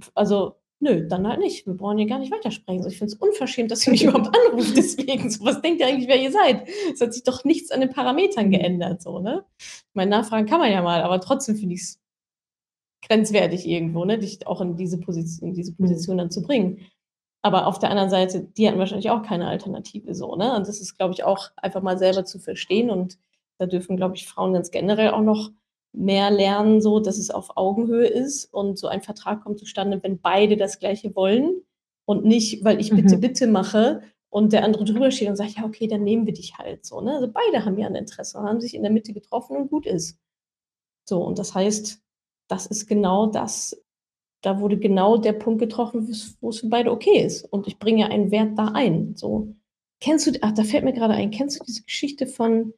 [0.00, 1.66] „F also, nö, dann halt nicht.
[1.66, 2.82] Wir brauchen hier gar nicht weitersprechen.
[2.82, 5.30] So, ich finde es unverschämt, dass ihr mich überhaupt anruft deswegen.
[5.30, 6.68] So, was denkt ihr eigentlich, wer ihr seid?
[6.92, 8.50] Es hat sich doch nichts an den Parametern Mhm.
[8.52, 9.44] geändert“, so, ne?
[9.58, 12.00] Ich meine, nachfragen kann man ja mal, aber trotzdem finde ich's
[13.06, 15.76] grenzwertig irgendwo, ne, dich auch in diese Posiz in diese Mhm.
[15.76, 16.86] Position dann zu bringen.
[17.42, 20.54] Aber auf der anderen Seite, die hatten wahrscheinlich auch keine Alternative so, ne?
[20.56, 23.18] Und das ist, glaube ich, auch einfach mal selber zu verstehen und
[23.58, 25.50] da dürfen, glaube ich, Frauen ganz generell auch noch
[25.92, 30.20] mehr lernen so, dass es auf Augenhöhe ist und so ein Vertrag kommt zustande, wenn
[30.20, 31.62] beide das Gleiche wollen
[32.06, 33.20] und nicht, weil ich „Bitte, Mhm.
[33.20, 36.58] bitte“ mache und der andere drüber steht und sagt: „Ja, okay, dann nehmen wir dich
[36.58, 37.14] halt“, so, ne?
[37.16, 39.86] Also, beide haben ja 'n Interesse und haben sich in der Mitte getroffen und gut
[39.86, 40.18] ist.
[41.08, 42.00] So, und das heißt,
[42.48, 43.76] das ist genau das
[44.42, 48.10] da wurde genau der Punkt getroffen, wo's wo's für beide okay ist und ich bringe
[48.10, 49.54] einen Wert da ein, so.
[50.00, 52.74] Kennst du ach, da fällt mir grade ein, kennst du diese Geschichte von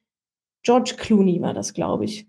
[0.65, 2.29] George Clooney war das, glaube ich.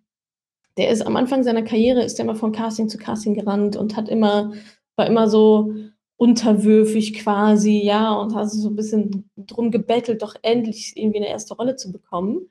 [0.78, 3.96] Der ist am Anfang seiner Karriere ist der immer von Casting zu Casting gerannt und
[3.96, 4.54] hat immer
[4.98, 5.74] war immer so
[6.18, 11.56] unterwürfig quasi, ja, und hat so 'n bisschen drum gebettelt, doch endlich irgendwie 'ne 1.
[11.56, 12.50] Rolle zu bekommen,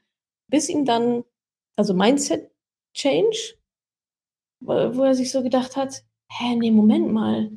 [0.50, 1.24] bis ihm dann
[1.76, 2.50] also, Mindset
[2.94, 3.56] Change
[4.62, 7.50] wo er sich so gedacht hat, hä, nee, Moment mal,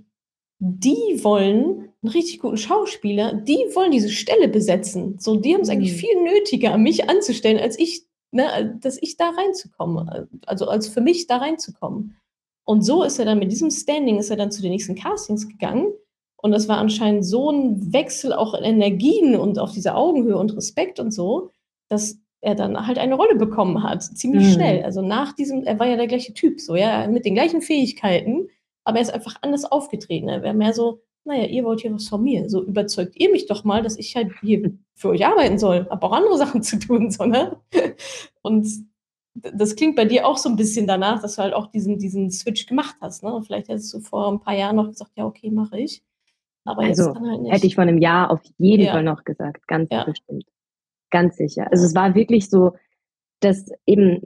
[0.59, 5.17] die wollen einen richtig guten Schauspieler, die wollen diese Stelle besetzen.
[5.19, 5.73] So, die haben es mhm.
[5.75, 11.01] eigentlich viel nötiger, mich anzustellen, als ich, ne, dass ich da reinzukommen, also als für
[11.01, 12.17] mich da reinzukommen.
[12.65, 15.47] Und so ist er dann mit diesem Standing, ist er dann zu den nächsten Castings
[15.47, 15.93] gegangen.
[16.35, 20.55] Und das war anscheinend so ein Wechsel auch in Energien und auf dieser Augenhöhe und
[20.55, 21.51] Respekt und so,
[21.89, 24.51] dass er dann halt eine Rolle bekommen hat, ziemlich mhm.
[24.51, 24.83] schnell.
[24.83, 28.49] Also nach diesem, er war ja der gleiche Typ, so, ja, mit den gleichen Fähigkeiten,
[28.83, 30.29] aber er ist einfach anders aufgetreten.
[30.29, 32.49] Er wäre mehr so, naja, ihr wollt hier was von mir.
[32.49, 36.07] So überzeugt ihr mich doch mal, dass ich halt hier für euch arbeiten soll, aber
[36.07, 37.57] auch andere Sachen zu tun, so, ne?
[38.41, 38.67] Und
[39.35, 42.31] das klingt bei dir auch so ein bisschen danach, dass du halt auch diesen, diesen
[42.31, 43.39] Switch gemacht hast, ne?
[43.45, 46.01] vielleicht hättest du vor ein paar Jahren noch gesagt, ja, okay, mache ich.
[46.63, 47.53] Aber also, jetzt dann halt nicht.
[47.53, 48.93] hätte ich vor einem Jahr auf jeden ja.
[48.93, 50.05] Fall noch gesagt, ganz ja.
[50.05, 50.45] bestimmt.
[51.11, 51.67] Ganz sicher.
[51.71, 52.73] Also es war wirklich so,
[53.41, 54.23] dass eben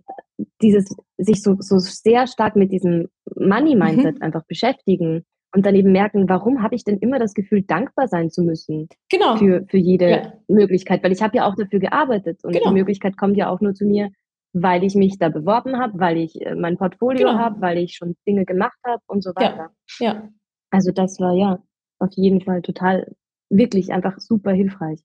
[0.62, 4.22] dieses sich so, so sehr stark mit diesem Money-Mindset mhm.
[4.22, 8.30] einfach beschäftigen und dann eben merken, warum habe ich denn immer das Gefühl, dankbar sein
[8.30, 9.36] zu müssen genau.
[9.36, 10.34] für, für jede ja.
[10.48, 12.70] Möglichkeit, weil ich habe ja auch dafür gearbeitet und genau.
[12.70, 14.10] die Möglichkeit kommt ja auch nur zu mir,
[14.54, 17.40] weil ich mich da beworben habe, weil ich äh, mein Portfolio genau.
[17.40, 19.72] habe, weil ich schon Dinge gemacht habe und so weiter.
[20.00, 20.14] Ja.
[20.14, 20.30] ja.
[20.70, 21.60] Also das war ja
[22.00, 23.14] auf jeden Fall total,
[23.50, 25.00] wirklich einfach super hilfreich.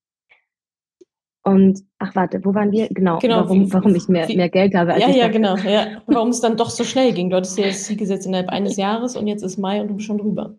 [1.47, 2.89] Und ach warte, wo waren wir?
[2.89, 4.95] Genau, genau warum, warum ich mehr, wie, mehr Geld habe.
[4.95, 5.55] Als ja, ja, genau.
[5.65, 6.03] Ja.
[6.07, 7.31] Warum es dann doch so schnell ging.
[7.31, 9.95] Du hattest ja das Ziel gesetzt innerhalb eines Jahres und jetzt ist Mai und du
[9.95, 10.57] bist schon drüber.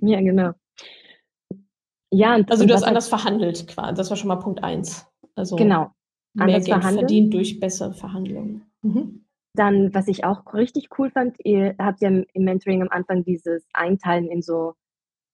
[0.00, 0.52] ja, genau.
[2.12, 3.94] Ja, und, also du hast anders verhandelt, quasi.
[3.94, 5.04] Das war schon mal Punkt eins.
[5.34, 5.90] Also genau.
[6.34, 8.62] Mehr Geld verdient durch bessere Verhandlungen.
[8.82, 9.24] Mhm.
[9.54, 13.66] Dann, was ich auch richtig cool fand, ihr habt ja im Mentoring am Anfang dieses
[13.72, 14.74] Einteilen in so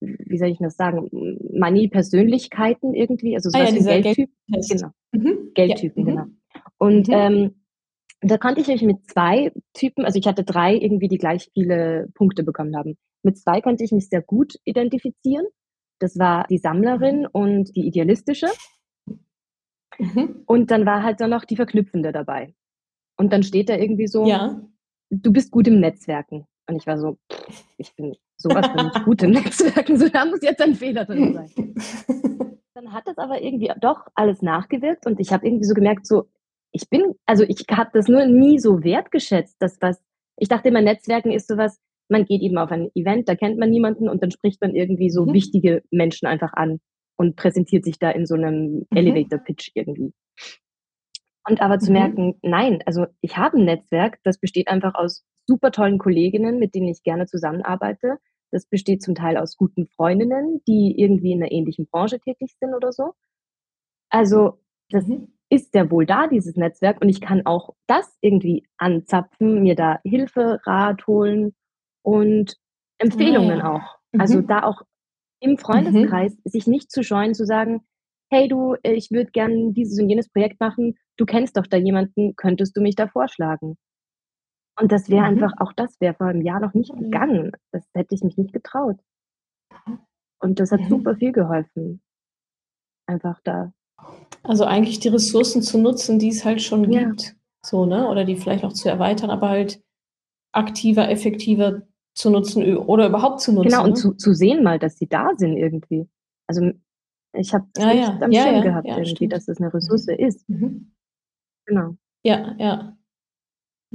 [0.05, 1.09] wie soll ich das sagen,
[1.53, 4.31] Money-Persönlichkeiten irgendwie, also so ah, ja, Geldtyp.
[4.49, 4.89] Geld genau.
[5.13, 5.51] Mhm.
[5.55, 6.13] Geldtypen, ja.
[6.13, 6.27] genau.
[6.79, 7.15] Und mhm.
[7.15, 7.55] ähm,
[8.21, 12.09] da konnte ich mich mit zwei Typen, also ich hatte drei irgendwie, die gleich viele
[12.15, 12.97] Punkte bekommen haben.
[13.23, 15.47] Mit zwei konnte ich mich sehr gut identifizieren.
[15.99, 18.49] Das war die Sammlerin und die idealistische.
[19.99, 20.43] Mhm.
[20.47, 22.55] Und dann war halt dann noch die Verknüpfende dabei.
[23.17, 24.61] Und dann steht da irgendwie so, ja.
[25.11, 26.47] du bist gut im Netzwerken.
[26.67, 27.19] Und ich war so,
[27.77, 31.35] ich bin sowas von nicht gut im Netzwerken, so da muss jetzt ein Fehler drin
[31.35, 31.75] sein.
[32.75, 36.25] Dann hat das aber irgendwie doch alles nachgewirkt und ich habe irgendwie so gemerkt, so,
[36.73, 40.03] ich bin, also ich habe das nur nie so wertgeschätzt, dass was,
[40.37, 43.71] ich dachte immer, Netzwerken ist sowas, man geht eben auf ein Event, da kennt man
[43.71, 45.33] niemanden und dann spricht man irgendwie so mhm.
[45.33, 46.81] wichtige Menschen einfach an
[47.17, 48.97] und präsentiert sich da in so einem mhm.
[48.97, 50.13] Elevator-Pitch irgendwie.
[51.49, 51.99] Und aber zu mhm.
[51.99, 56.75] merken, nein, also ich habe ein Netzwerk, das besteht einfach aus super tollen Kolleginnen, mit
[56.75, 58.19] denen ich gerne zusammenarbeite.
[58.51, 62.75] Das besteht zum Teil aus guten Freundinnen, die irgendwie in einer ähnlichen Branche tätig sind
[62.75, 63.13] oder so.
[64.11, 65.33] Also das mhm.
[65.49, 67.01] ist sehr wohl da, dieses Netzwerk.
[67.01, 71.55] Und ich kann auch das irgendwie anzapfen, mir da Hilfe, Rat holen
[72.03, 72.57] und
[72.99, 73.73] Empfehlungen ah, ja.
[73.73, 73.99] auch.
[74.13, 74.21] Mhm.
[74.21, 74.83] Also da auch
[75.41, 75.59] im mhm.
[75.59, 76.51] Freundeskreis mhm.
[76.51, 77.81] sich nicht zu scheuen, zu sagen,
[78.31, 82.35] hey du, ich würde gerne dieses und jenes Projekt machen, du kennst doch da jemanden,
[82.37, 83.77] könntest du mich da vorschlagen?
[84.81, 85.29] Und das wäre mhm.
[85.29, 87.05] einfach, auch das wäre vor einem Jahr noch nicht mhm.
[87.05, 87.53] gegangen.
[87.73, 88.99] Das hätte ich mich nicht getraut.
[90.41, 90.89] Und das hat mhm.
[90.89, 92.03] super viel geholfen.
[93.07, 93.73] Einfach da.
[94.43, 97.05] Also eigentlich die Ressourcen zu nutzen, die es halt schon ja.
[97.05, 97.37] gibt.
[97.65, 98.09] So, ne?
[98.09, 99.83] Oder die vielleicht auch zu erweitern, aber halt
[100.53, 101.83] aktiver, effektiver
[102.15, 103.71] zu nutzen oder überhaupt zu nutzen.
[103.71, 103.95] Genau, und ne?
[103.95, 106.09] zu, zu sehen mal, dass sie da sind irgendwie.
[106.47, 106.73] Also
[107.33, 109.33] ich habe es ah, ja, am ja, Schirm ja, gehabt, irgendwie, stimmt.
[109.33, 110.15] dass es eine Ressource mhm.
[110.15, 110.49] ist.
[110.49, 110.93] Mhm.
[111.67, 111.97] Genau.
[112.23, 112.97] Ja, ja.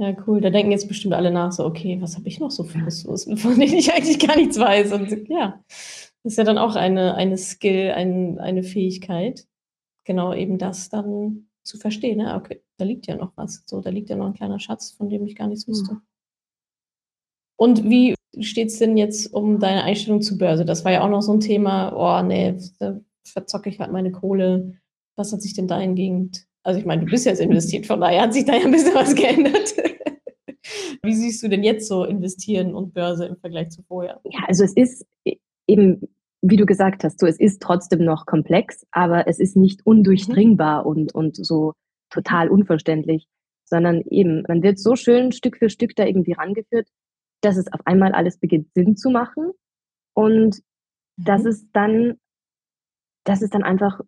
[0.00, 0.40] Ja, cool.
[0.40, 3.36] Da denken jetzt bestimmt alle nach, so, okay, was habe ich noch so für Ressourcen,
[3.36, 4.92] von denen ich eigentlich gar nichts weiß?
[4.92, 9.46] Und ja, das ist ja dann auch eine, eine Skill, ein, eine Fähigkeit,
[10.04, 12.16] genau eben das dann zu verstehen.
[12.16, 12.34] Ne?
[12.34, 13.62] Okay, da liegt ja noch was.
[13.66, 15.94] So, da liegt ja noch ein kleiner Schatz, von dem ich gar nichts wusste.
[15.94, 16.02] Mhm.
[17.58, 20.64] Und wie steht es denn jetzt um deine Einstellung zur Börse?
[20.64, 24.12] Das war ja auch noch so ein Thema, oh nee, da verzocke ich halt meine
[24.12, 24.80] Kohle.
[25.14, 28.34] Was hat sich denn dahingehend also ich meine, du bist jetzt investiert, von daher hat
[28.34, 29.74] sich da ja ein bisschen was geändert.
[31.02, 34.20] Wie siehst du denn jetzt so investieren und Börse im Vergleich zu vorher?
[34.24, 35.06] Ja, also es ist
[35.66, 36.08] eben,
[36.42, 40.82] wie du gesagt hast, so es ist trotzdem noch komplex, aber es ist nicht undurchdringbar
[40.82, 40.88] mhm.
[40.88, 41.72] und, und so
[42.10, 43.26] total unverständlich,
[43.64, 46.88] sondern eben, man wird so schön Stück für Stück da irgendwie rangeführt,
[47.40, 49.52] dass es auf einmal alles beginnt Sinn zu machen
[50.14, 50.56] und
[51.16, 51.24] mhm.
[51.24, 52.18] dass es dann,
[53.24, 54.00] dass es dann einfach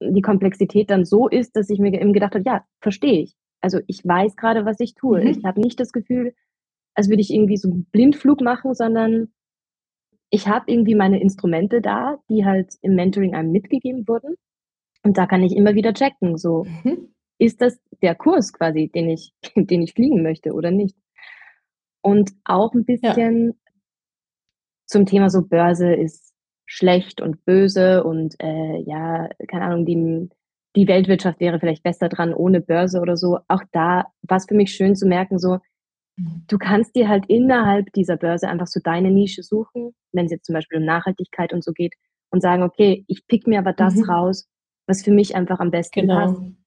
[0.00, 3.34] die Komplexität dann so ist, dass ich mir eben gedacht habe, ja, verstehe ich.
[3.60, 5.20] Also ich weiß gerade, was ich tue.
[5.20, 5.26] Mhm.
[5.28, 6.34] Ich habe nicht das Gefühl,
[6.94, 9.28] als würde ich irgendwie so einen Blindflug machen, sondern
[10.30, 14.36] ich habe irgendwie meine Instrumente da, die halt im Mentoring einem mitgegeben wurden.
[15.02, 17.08] Und da kann ich immer wieder checken, so mhm.
[17.38, 20.96] ist das der Kurs quasi, den ich, den ich fliegen möchte oder nicht.
[22.04, 23.52] Und auch 'n bisschen Ja.
[24.88, 26.32] zum Thema so Börse ist
[26.70, 30.28] schlecht und böse und, äh, ja, keine Ahnung, die
[30.76, 33.40] die Weltwirtschaft wäre vielleicht besser dran ohne Börse oder so.
[33.48, 35.58] Auch da war's für mich schön zu merken, so,
[36.18, 36.44] Mhm.
[36.48, 40.54] du kannst dir halt innerhalb dieser Börse einfach so deine Nische suchen, wenn's jetzt zum
[40.54, 41.94] Beispiel um Nachhaltigkeit und so geht
[42.32, 44.08] und sagen: „Okay, ich pick mir aber das Mhm.
[44.08, 44.48] raus,
[44.88, 46.59] was für mich einfach am besten passt Genau.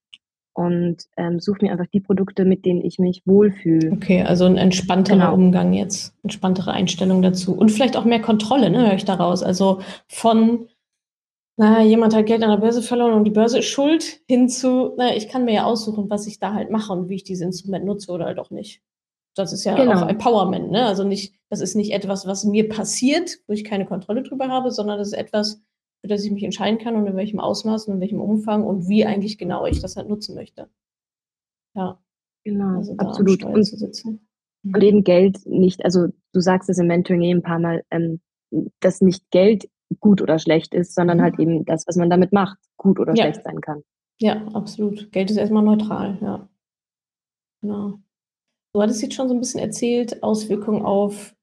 [0.54, 4.58] Und, ähm, suche mir einfach die Produkte, mit denen ich mich wohlfühle.“ Okay, also 'n
[4.58, 5.34] entspannterer Genau.
[5.34, 9.44] Umgang jetzt, entspanntere Einstellung dazu und vielleicht auch mehr Kontrolle, ne, höre ich da raus.
[9.44, 10.68] Also, von,
[11.58, 14.50] na ja, jemand hat Geld an der Börse verloren und die Börse ist schuld, hin
[14.50, 17.16] zu, na ja, ich kann mir ja aussuchen, was ich da halt mache und wie
[17.16, 18.82] ich dieses Instrument nutze oder halt auch nicht.
[19.36, 20.08] Das ist ja auch Genau.
[20.08, 20.86] Empowerment, ne?
[20.88, 24.72] Also nicht das ist nicht etwas, was mir passiert, wo ich keine Kontrolle drüber habe,
[24.72, 25.62] sondern das ist etwas,
[26.04, 28.89] für das ich mich entscheiden kann und in welchem Ausmaß und in welchem Umfang und
[28.89, 30.68] wie eigentlich genau ich das halt nutzen möchte.
[31.76, 32.00] Ja.
[32.46, 33.44] Genau, Also, absolut.
[33.46, 34.28] Und sitzen.
[34.74, 34.84] und Mhm.
[34.84, 38.22] eben Geld nicht also, du sagst es im Mentoring eh 'n paarmal, ähm,
[38.82, 41.42] dass nicht Geld gut oder schlecht ist, sondern halt Mhm.
[41.42, 43.18] eben das, was man damit macht, gut oder Ja.
[43.18, 43.84] schlecht sein kann.
[44.20, 45.12] Ja, absolut.
[45.12, 46.50] Geld ist erst mal neutral, ja.
[47.63, 47.94] Genau.
[48.74, 51.36] Du hattest jetzt schon so 'n bisschen erzählt, Auswirkungen auf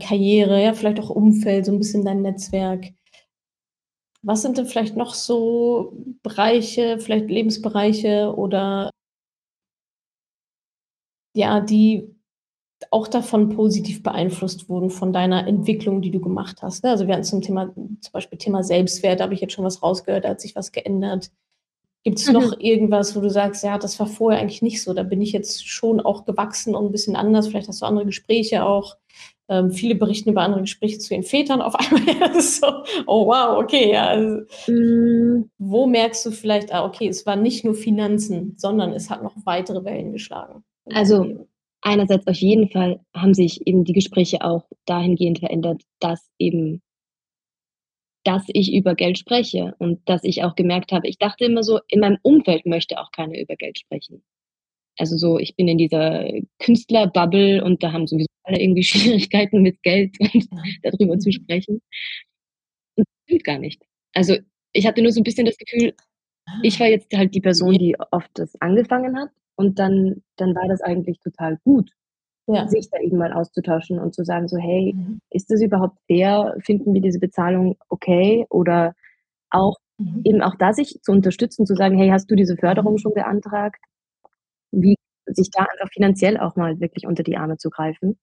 [0.00, 2.86] Karriere, ja, vielleicht auch Umfeld, so 'n bisschen dein Netzwerk.
[4.26, 8.90] Was sind denn vielleicht noch so Bereiche, vielleicht Lebensbereiche oder
[11.34, 12.08] ja, die
[12.90, 16.90] auch davon positiv beeinflusst wurden von deiner Entwicklung, die du gemacht hast, ne?
[16.90, 19.82] Also, wir hatten zum Thema zum Beispiel Thema Selbstwert, da habe ich jetzt schon was
[19.82, 21.30] rausgehört, da hat sich was geändert.
[22.04, 22.34] Gibt's Mhm.
[22.34, 25.32] noch irgendwas, wo du sagst: „Ja, das war vorher eigentlich nicht so, da bin ich
[25.32, 28.96] jetzt schon auch gewachsen und 'n bisschen anders.“ Vielleicht hast du andere Gespräche auch.
[29.48, 32.40] Ähm, viele berichten über andere Gespräche zu ihren Vätern auf einmal.
[32.40, 32.66] So:
[33.06, 35.50] „Oh wow, okay, ja, also“ Hm.
[35.58, 39.34] Wo merkst du vielleicht: „Ah, okay, es war nicht nur Finanzen, sondern es hat noch
[39.44, 41.48] weitere Wellen geschlagen Also, Leben?“
[41.82, 46.80] einerseits auf jeden Fall haben sich eben die Gespräche auch dahingehend verändert, dass eben
[48.24, 51.80] dass ich über Geld spreche und dass ich auch gemerkt habe ich dachte immer so,
[51.88, 54.22] in meinem Umfeld möchte auch keiner über Geld sprechen.
[54.98, 56.26] Also, so, ich bin in dieser
[56.60, 58.84] Künstler-Bubble und da haben sowieso alle irgendwie
[59.30, 60.48] Schwierigkeiten mit Geld und
[60.82, 61.32] da drüber zu Mhm.
[61.32, 61.80] sprechen.
[62.96, 63.82] Und stimmt gar nicht.
[64.14, 64.36] Also,
[64.72, 65.94] ich hatte nur so 'n bisschen das Gefühl,
[66.62, 66.90] ich war Ah.
[66.90, 71.20] jetzt halt die Person, die oft das angefangen hat und dann dann war das eigentlich
[71.20, 71.90] total gut,
[72.48, 72.68] Ja.
[72.68, 75.20] sich da eben mal auszutauschen und zu sagen so: „Hey, Mhm.
[75.30, 76.56] ist das überhaupt fair?
[76.64, 78.94] Finden wir diese Bezahlung okay?“ Oder
[79.50, 80.22] auch Mhm.
[80.24, 82.98] eben auch da sich zu unterstützen, zu sagen: „Hey, hast du diese Förderung Mhm.
[82.98, 83.80] schon beantragt?“
[84.72, 88.18] Wie sich da einfach finanziell auch mal wirklich unter die Arme zu greifen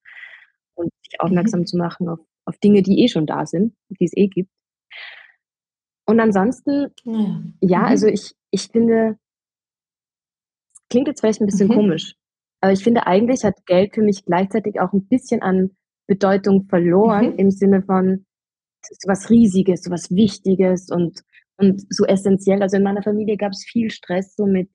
[0.76, 1.66] und sich aufmerksam Mhm.
[1.68, 4.50] zu machen auf auf Dinge, die eh schon da sind, die es eh gibt.
[6.08, 7.42] Und ansonsten, ja.
[7.62, 8.14] ja, also, Mhm.
[8.14, 9.18] ich ich finde
[10.92, 11.76] klingt jetzt vielleicht 'n bisschen Mhm.
[11.76, 12.16] komisch,
[12.60, 15.72] aber ich finde, eigentlich hat Geld für mich gleichzeitig auch 'n bisschen an
[16.08, 17.40] Bedeutung verloren Mhm.
[17.40, 18.26] im Sinne von,
[18.84, 21.22] so was Riesiges, so was Wichtiges und
[21.58, 22.62] und so essenziell.
[22.64, 24.70] Also, in meiner Familie gab's viel Stress so mit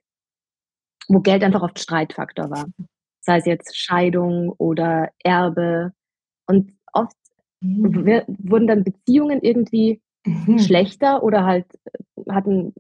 [1.09, 2.69] wo Geld einfach oft Streitfaktor war.
[3.23, 5.93] Sei es jetzt Scheidung oder Erbe.
[6.49, 7.17] Und oft
[7.63, 8.07] Mhm.
[8.07, 10.57] w wurden dann Beziehungen irgendwie Mhm.
[10.59, 11.67] schlechter oder halt,
[12.17, 12.75] äh, hatten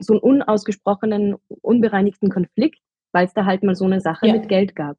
[0.00, 2.80] so 'n unausgesprochenen, unbereinigten Konflikt,
[3.12, 4.48] weil's da halt mal so 'ne Sache mit Ja.
[4.48, 4.96] Geld gab.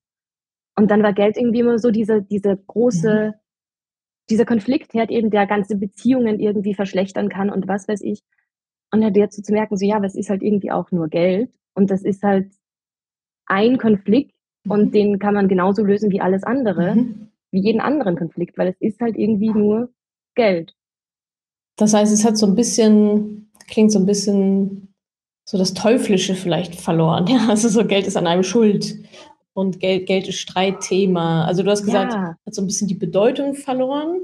[0.77, 3.39] Und dann war Geld irgendwie immer so dieser dieser große Mhm.
[4.31, 8.21] dieser Konfliktherd eben, der ganze Beziehungen irgendwie verschlechtern kann und was weiß ich.
[8.93, 11.09] Und halt jetzt so zu merken, so, ja, aber es ist halt irgendwie auch nur
[11.09, 12.51] Geld und das ist halt
[13.49, 14.33] ein Konflikt
[14.69, 14.91] und Mhm.
[14.93, 17.29] den kann man genauso lösen wie alles andere, Mhm.
[17.51, 19.89] wie jeden anderen Konflikt, weil es ist halt irgendwie nur
[20.35, 20.73] Geld.
[21.79, 24.93] Das heißt, es hat so 'n bisschen klingt so 'n bisschen
[25.45, 27.47] so das Teuflische vielleicht verloren, ja?
[27.49, 28.97] Also, so Geld ist an einem schuld
[29.53, 31.45] und Geld Geld ist Streitthema.
[31.45, 32.35] Also, du hast gesagt, Ja.
[32.45, 34.21] hat so 'n bisschen die Bedeutung verloren,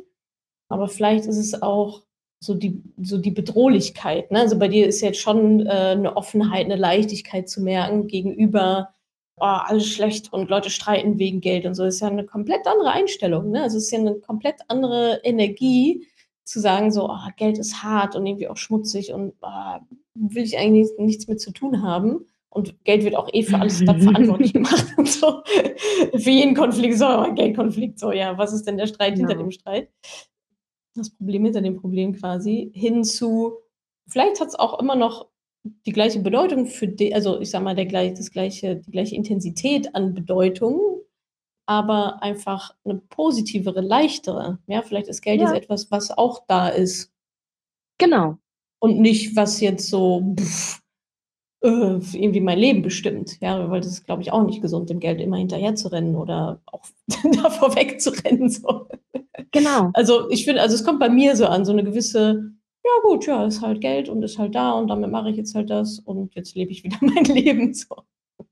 [0.69, 2.03] aber vielleicht ist es auch
[2.41, 4.41] so die so die Bedrohlichkeit, ne?
[4.41, 8.89] Also, bei dir ist jetzt schon, äh, 'ne Offenheit, 'ne Leichtigkeit zu merken gegenüber:
[9.37, 11.83] „Oh, alles schlecht und Leute streiten wegen Geld“ und so.
[11.83, 13.63] Das ist ja 'ne komplett andere Einstellung, ne?
[13.63, 16.07] Also, es ist ja 'ne komplett andere Energie
[16.45, 19.81] zu sagen so: „Oh, Geld ist hart und irgendwie auch schmutzig und, ah,
[20.15, 23.83] will ich eigentlich nichts mit zu tun haben.“ Und Geld wird auch eh für alles
[23.83, 25.41] dann verantwortlich gemacht und so.
[26.13, 29.43] Für jeden Konflikt so: „Geldkonflikt“, so, ja, was ist denn der Streit hinter Genau.
[29.45, 29.89] dem Streit?
[30.95, 33.57] Das Problem hinter dem Problem quasi, hin zu
[34.07, 35.27] vielleicht hat's auch immer noch
[35.85, 39.15] die gleiche Bedeutung für di also, ich sage mal, der gleich das gleiche die gleiche
[39.15, 40.79] Intensität an Bedeutung,
[41.67, 44.59] aber einfach 'ne positivere, leichtere.
[44.67, 45.57] Ja, vielleicht ist Geld jetzt Ja.
[45.57, 47.11] etwas, was auch da ist.
[47.99, 48.37] Genau.
[48.81, 50.35] Und nicht, was jetzt so
[51.63, 51.69] äh,
[52.13, 53.39] irgendwie mein Leben bestimmt.
[53.41, 56.15] Ja, weil das ist, glaube ich, auch nicht gesund, dem Geld immer hinterher zu rennen
[56.15, 56.83] oder auch
[57.43, 58.49] davor wegzurennen.
[58.49, 58.87] So.
[59.51, 59.91] Genau.
[59.93, 62.51] Also ich finde, also es kommt bei mir so an, so eine gewisse,
[62.85, 65.55] ja gut, ja, ist halt Geld und ist halt da und damit mache ich jetzt
[65.55, 67.95] halt das und jetzt lebe ich wieder mein Leben so.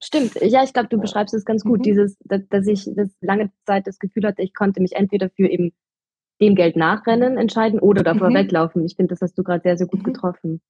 [0.01, 1.83] Stimmt, ja, ich glaube, du beschreibst es ganz gut, mhm.
[1.83, 5.47] dieses, dass, dass ich das lange Zeit das Gefühl hatte, ich konnte mich entweder für
[5.47, 5.71] eben
[6.41, 8.35] dem Geld nachrennen entscheiden oder davor mhm.
[8.35, 8.85] weglaufen.
[8.85, 10.13] Ich finde, das hast du gerade sehr, sehr gut mhm.
[10.13, 10.61] getroffen.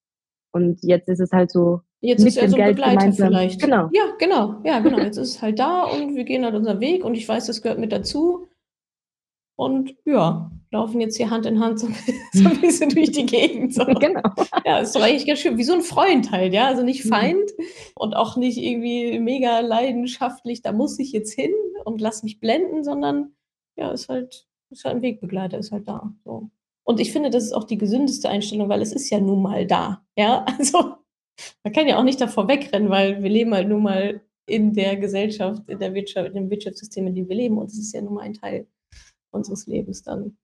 [0.52, 1.82] Und jetzt ist es halt so.
[2.02, 3.28] Jetzt ist er so ein Geld Begleiter gemeinsam.
[3.30, 3.62] vielleicht.
[3.62, 3.90] Genau.
[3.92, 4.62] Ja, genau.
[4.64, 5.00] Ja, genau.
[5.04, 7.62] Jetzt ist es halt da und wir gehen halt unseren Weg und ich weiß, das
[7.62, 8.48] gehört mit dazu.
[9.56, 11.88] Und ja, laufen jetzt hier Hand in Hand so,
[12.34, 13.74] so ein bisschen durch die Gegend.
[13.74, 13.86] So.
[14.00, 14.22] Genau.
[14.66, 15.58] Ja, ist doch eigentlich ganz schön.
[15.58, 16.68] Wie so ein Freund halt, ja.
[16.68, 17.10] Also nicht mhm.
[17.10, 17.64] Feind mhm.
[17.96, 21.54] und auch nicht irgendwie mega leidenschaftlich, da muss ich jetzt hin
[21.86, 23.34] und lass mich blenden, sondern
[23.76, 26.14] ja, ist halt, ist halt ein Wegbegleiter, ist halt da.
[26.26, 26.50] So.
[26.84, 29.66] Und ich finde, das ist auch die gesündeste Einstellung, weil es ist ja nun mal
[29.66, 30.04] da.
[30.18, 30.96] Ja, also
[31.64, 34.98] man kann ja auch nicht davor wegrennen, weil wir leben halt nun mal in der
[34.98, 37.58] Gesellschaft, in der Wirtschaft, in dem Wirtschaftssystem, in dem wir leben.
[37.58, 38.68] Und es ist ja nun mal ein Teil
[39.34, 40.38] unseres Lebens dann.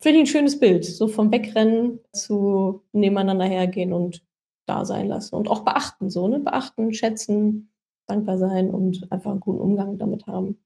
[0.00, 4.22] Finde ich ein schönes Bild, so vom Wegrennen zu nebeneinander hergehen und
[4.66, 6.40] da sein lassen und auch beachten, so, ne?
[6.40, 7.72] Beachten, schätzen,
[8.06, 10.58] dankbar sein und einfach einen guten Umgang damit haben.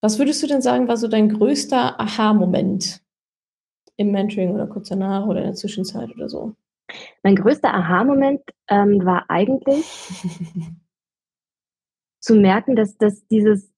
[0.00, 3.02] Was würdest du denn sagen, war so dein größter Aha-Moment
[3.96, 6.56] im Mentoring oder kurz danach oder in der Zwischenzeit oder so?
[7.22, 9.86] Mein größter Aha-Moment ähm, war eigentlich
[12.20, 13.73] zu merken, dass, dass dieses,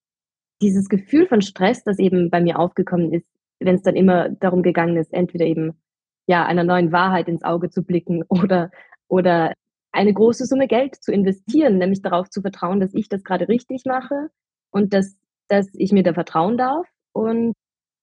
[0.62, 3.26] dieses Gefühl von Stress, das eben bei mir aufgekommen ist,
[3.60, 5.80] wenn es dann immer darum gegangen ist, entweder eben
[6.26, 8.70] ja einer neuen Wahrheit ins Auge zu blicken oder,
[9.08, 9.52] oder
[9.92, 13.84] eine große Summe Geld zu investieren, nämlich darauf zu vertrauen, dass ich das gerade richtig
[13.86, 14.28] mache
[14.70, 15.16] und dass,
[15.48, 17.54] dass ich mir da vertrauen darf und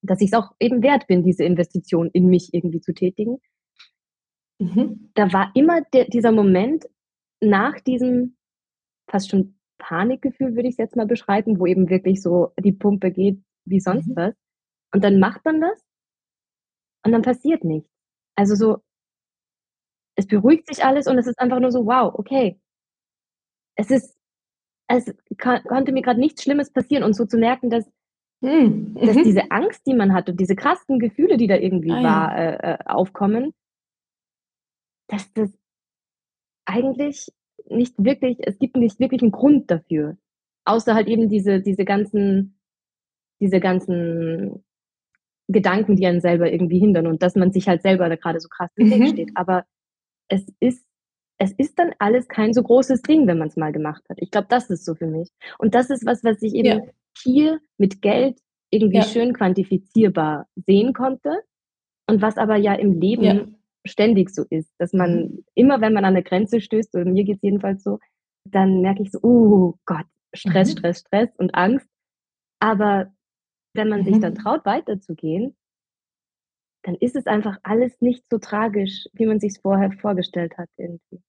[0.02, 3.38] dass ich es auch eben wert bin, diese Investition in mich irgendwie zu tätigen.
[4.60, 5.12] Mhm.
[5.14, 6.86] Da war immer der, dieser Moment
[7.42, 8.36] nach diesem
[9.10, 13.12] fast schon Panikgefühl, würde ich es jetzt mal beschreiben, wo eben wirklich so die Pumpe
[13.12, 14.16] geht wie sonst mhm.
[14.16, 14.36] was.
[14.94, 15.84] Und dann macht man das
[17.06, 17.90] und dann passiert nichts.
[18.36, 18.78] Also so,
[20.16, 22.60] es beruhigt sich alles und es ist einfach nur so, wow, okay.
[23.76, 24.16] Es ist,
[24.88, 27.90] es konnte mir gerade nichts Schlimmes passieren und so zu merken, dass
[28.44, 29.24] hm, dass mhm.
[29.24, 32.50] diese Angst, die man hat und diese krassen Gefühle, die da irgendwie ah, war, ja.
[32.50, 33.54] äh, äh, aufkommen,
[35.08, 35.58] dass das
[36.66, 37.30] eigentlich
[37.74, 40.18] nicht wirklich, es gibt nicht wirklich einen Grund dafür.
[40.66, 42.60] Außer halt eben diese, diese ganzen,
[43.42, 44.64] diese ganzen
[45.50, 48.48] Gedanken, die einen selber irgendwie hindern und dass man sich halt selber da gerade so
[48.48, 49.08] krass im Weg mhm.
[49.08, 49.32] steht.
[49.36, 49.66] Aber
[50.30, 50.86] es ist,
[51.38, 54.18] es ist dann alles kein so großes Ding, wenn man es mal gemacht hat.
[54.22, 55.30] Ich glaube, das ist so für mich.
[55.58, 56.82] Und das ist was, was ich eben ja
[57.18, 59.04] hier mit Geld irgendwie ja.
[59.04, 61.42] schön quantifizierbar sehen konnte.
[62.08, 63.46] Und was aber ja im Leben ja.
[63.86, 65.46] Ständig so ist, dass man mhm.
[65.56, 68.00] immer, wenn man an eine Grenze stößt, oder mir geht es jedenfalls so,
[68.50, 70.78] dann merke ich so, oh Gott, Stress, mhm.
[70.78, 71.88] Stress, Stress und Angst.
[72.60, 73.14] Aber
[73.74, 74.38] wenn man sich dann mhm.
[74.38, 75.56] traut, weiterzugehen,
[76.84, 80.70] dann ist es einfach alles nicht so tragisch, wie man sich es vorher vorgestellt hat
[80.78, 81.22] irgendwie.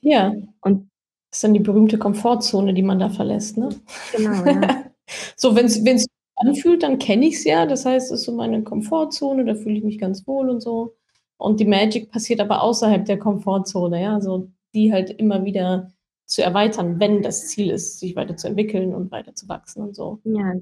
[0.00, 0.34] Ja.
[0.60, 0.90] Und
[1.30, 3.70] das ist dann die berühmte Komfortzone, die man da verlässt, ne?
[4.14, 4.86] Genau, ja.
[5.36, 7.66] So, wenn es anfühlt, dann kenne ich es ja.
[7.66, 10.96] Das heißt, es ist so meine Komfortzone, da fühle ich mich ganz wohl und so.
[11.40, 14.14] Und die Magic passiert aber außerhalb der Komfortzone, ja.
[14.14, 15.90] Also die halt immer wieder
[16.26, 20.20] zu erweitern, wenn das Ziel ist, sich weiterzuentwickeln und weiter zu wachsen und so.
[20.24, 20.52] Ja.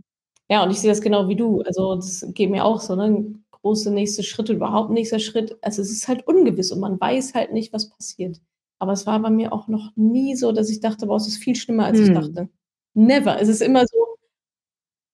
[0.50, 1.60] Ja, und ich sehe das genau wie du.
[1.62, 3.34] Also das geht mir auch so, ne?
[3.50, 5.58] Große nächste Schritte, überhaupt nächster Schritt.
[5.62, 8.40] Also es ist halt ungewiss und man weiß halt nicht, was passiert.
[8.78, 11.38] Aber es war bei mir auch noch nie so, dass ich dachte, boah, es ist
[11.38, 12.06] viel schlimmer, als hm.
[12.06, 12.48] ich dachte.
[12.94, 13.40] Never.
[13.40, 14.07] Es ist immer so,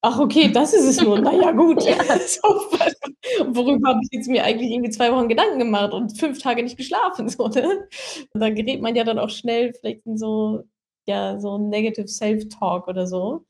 [0.07, 1.19] Ach, okay, das ist es nur.
[1.19, 1.83] Naja, gut.
[1.83, 1.97] ja.
[2.27, 2.43] so,
[3.55, 6.77] worüber habe ich jetzt mir eigentlich irgendwie zwei Wochen Gedanken gemacht und fünf Tage nicht
[6.77, 7.27] geschlafen?
[7.31, 7.89] So, ne?
[8.35, 10.65] Und da gerät man ja dann auch schnell vielleicht in so,
[11.07, 13.47] ja, so Negative Self-Talk oder so.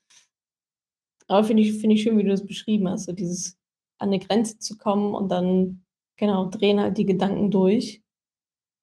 [1.27, 3.59] Aber finde ich, find ich schön, wie du das beschrieben hast, so dieses
[3.99, 5.85] an eine Grenze zu kommen und dann,
[6.17, 8.01] genau, drehen halt die Gedanken durch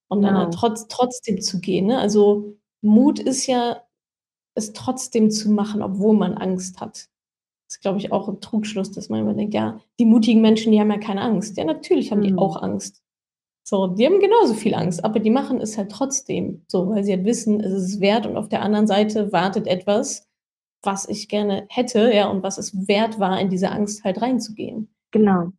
[0.09, 1.85] und dann halt trotz, trotzdem zu gehen.
[1.85, 1.99] Ne?
[1.99, 3.81] Also Mut ist ja,
[4.55, 7.10] es trotzdem zu machen, obwohl man Angst hat
[7.71, 10.79] ist, glaube ich, auch ein Trugschluss, dass man immer denkt, ja, die mutigen Menschen, die
[10.79, 11.57] haben ja keine Angst.
[11.57, 12.27] Ja, natürlich haben mhm.
[12.27, 13.01] die auch Angst.
[13.63, 17.13] So, die haben genauso viel Angst, aber die machen es halt trotzdem so, weil sie
[17.13, 20.27] halt wissen, es ist wert und auf der anderen Seite wartet etwas,
[20.83, 24.89] was ich gerne hätte, ja, und was es wert war, in diese Angst halt reinzugehen.
[25.11, 25.51] Genau.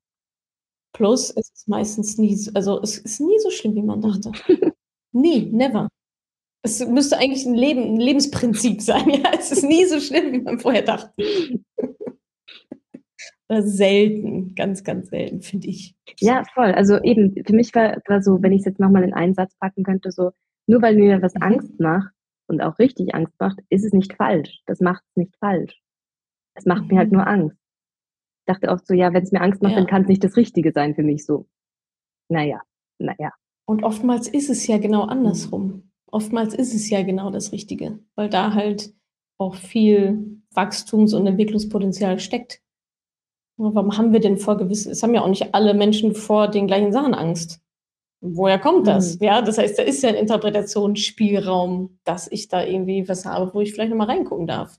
[0.92, 4.32] Plus, es ist meistens nie, also es ist nie so schlimm, wie man dachte.
[5.12, 5.88] nie, never.
[6.64, 9.30] Es müsste eigentlich ein, Leben, ein Lebensprinzip sein, ja.
[9.38, 11.10] Es ist nie so schlimm, wie man vorher dachte.
[13.60, 15.94] Selten, ganz, ganz selten, finde ich.
[16.20, 16.72] Ja, voll.
[16.72, 19.54] Also eben, für mich war, war so, wenn ich es jetzt nochmal in einen Satz
[19.56, 20.30] packen könnte, so,
[20.66, 21.42] Nur weil mir was mhm.
[21.42, 22.12] Angst macht
[22.46, 24.62] und auch richtig Angst macht, ist es nicht falsch.
[24.66, 25.82] Das macht es nicht falsch.
[26.54, 26.88] Es macht mhm.
[26.88, 27.18] mir halt mhm.
[27.18, 27.56] nur Angst.
[28.40, 29.78] Ich dachte oft so, ja, wenn es mir Angst macht, ja.
[29.78, 31.46] dann kann es nicht das Richtige sein für mich so.
[32.28, 32.62] Naja,
[32.98, 33.32] naja.
[33.66, 35.92] Und oftmals ist es ja genau andersrum.
[36.10, 38.94] Oftmals ist es ja genau das Richtige, weil da halt
[39.38, 42.61] auch viel Wachstums- und Entwicklungspotenzial steckt.
[43.56, 46.66] Warum haben wir denn vor gewissen, es haben ja auch nicht alle Menschen vor den
[46.66, 47.60] gleichen Sachen Angst.
[48.20, 49.18] Woher kommt das?
[49.18, 49.26] Mhm.
[49.26, 53.60] Ja, das heißt, da ist ja ein Interpretationsspielraum, dass ich da irgendwie was habe, wo
[53.60, 54.78] ich vielleicht nochmal reingucken darf.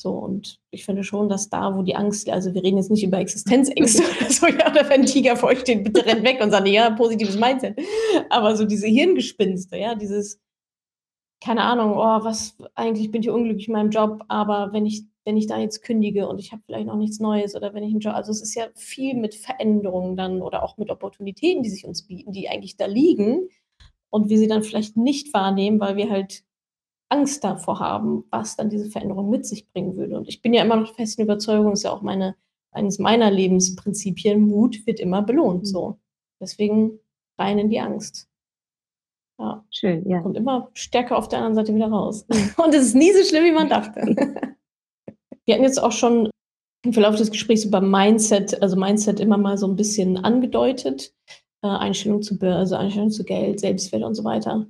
[0.00, 3.02] So, und ich finde schon, dass da, wo die Angst, also wir reden jetzt nicht
[3.02, 6.40] über Existenzängste oder so, ja, oder wenn ein Tiger vor euch steht, bitte rennt weg
[6.40, 7.76] und sagt, ja, positives Mindset.
[8.30, 10.38] Aber so diese Hirngespinste, ja, dieses,
[11.42, 15.36] keine Ahnung, oh, was, eigentlich bin ich unglücklich in meinem Job, aber wenn ich, wenn
[15.36, 18.00] ich da jetzt kündige und ich habe vielleicht noch nichts Neues oder wenn ich einen
[18.00, 21.84] Job, also es ist ja viel mit Veränderungen dann oder auch mit Opportunitäten, die sich
[21.84, 23.50] uns bieten, die eigentlich da liegen
[24.08, 26.44] und wir sie dann vielleicht nicht wahrnehmen, weil wir halt
[27.10, 30.16] Angst davor haben, was dann diese Veränderung mit sich bringen würde.
[30.16, 32.34] Und ich bin ja immer noch festen Überzeugung, ist ja auch meine,
[32.70, 35.60] eines meiner Lebensprinzipien, Mut wird immer belohnt.
[35.60, 35.66] Mhm.
[35.66, 35.98] So.
[36.40, 37.00] Deswegen
[37.36, 38.30] rein in die Angst.
[39.38, 39.62] Ja.
[39.68, 40.22] Schön, ja.
[40.22, 42.24] Kommt immer stärker auf der anderen Seite wieder raus.
[42.28, 42.54] Mhm.
[42.64, 44.54] Und es ist nie so schlimm, wie man dachte.
[45.48, 46.28] Wir hatten jetzt auch schon
[46.84, 51.14] im Verlauf des Gesprächs über Mindset, also Mindset immer mal so ein bisschen angedeutet.
[51.62, 54.66] Äh, Einstellung zu Börse, Einstellung zu Geld, Selbstwert und so weiter.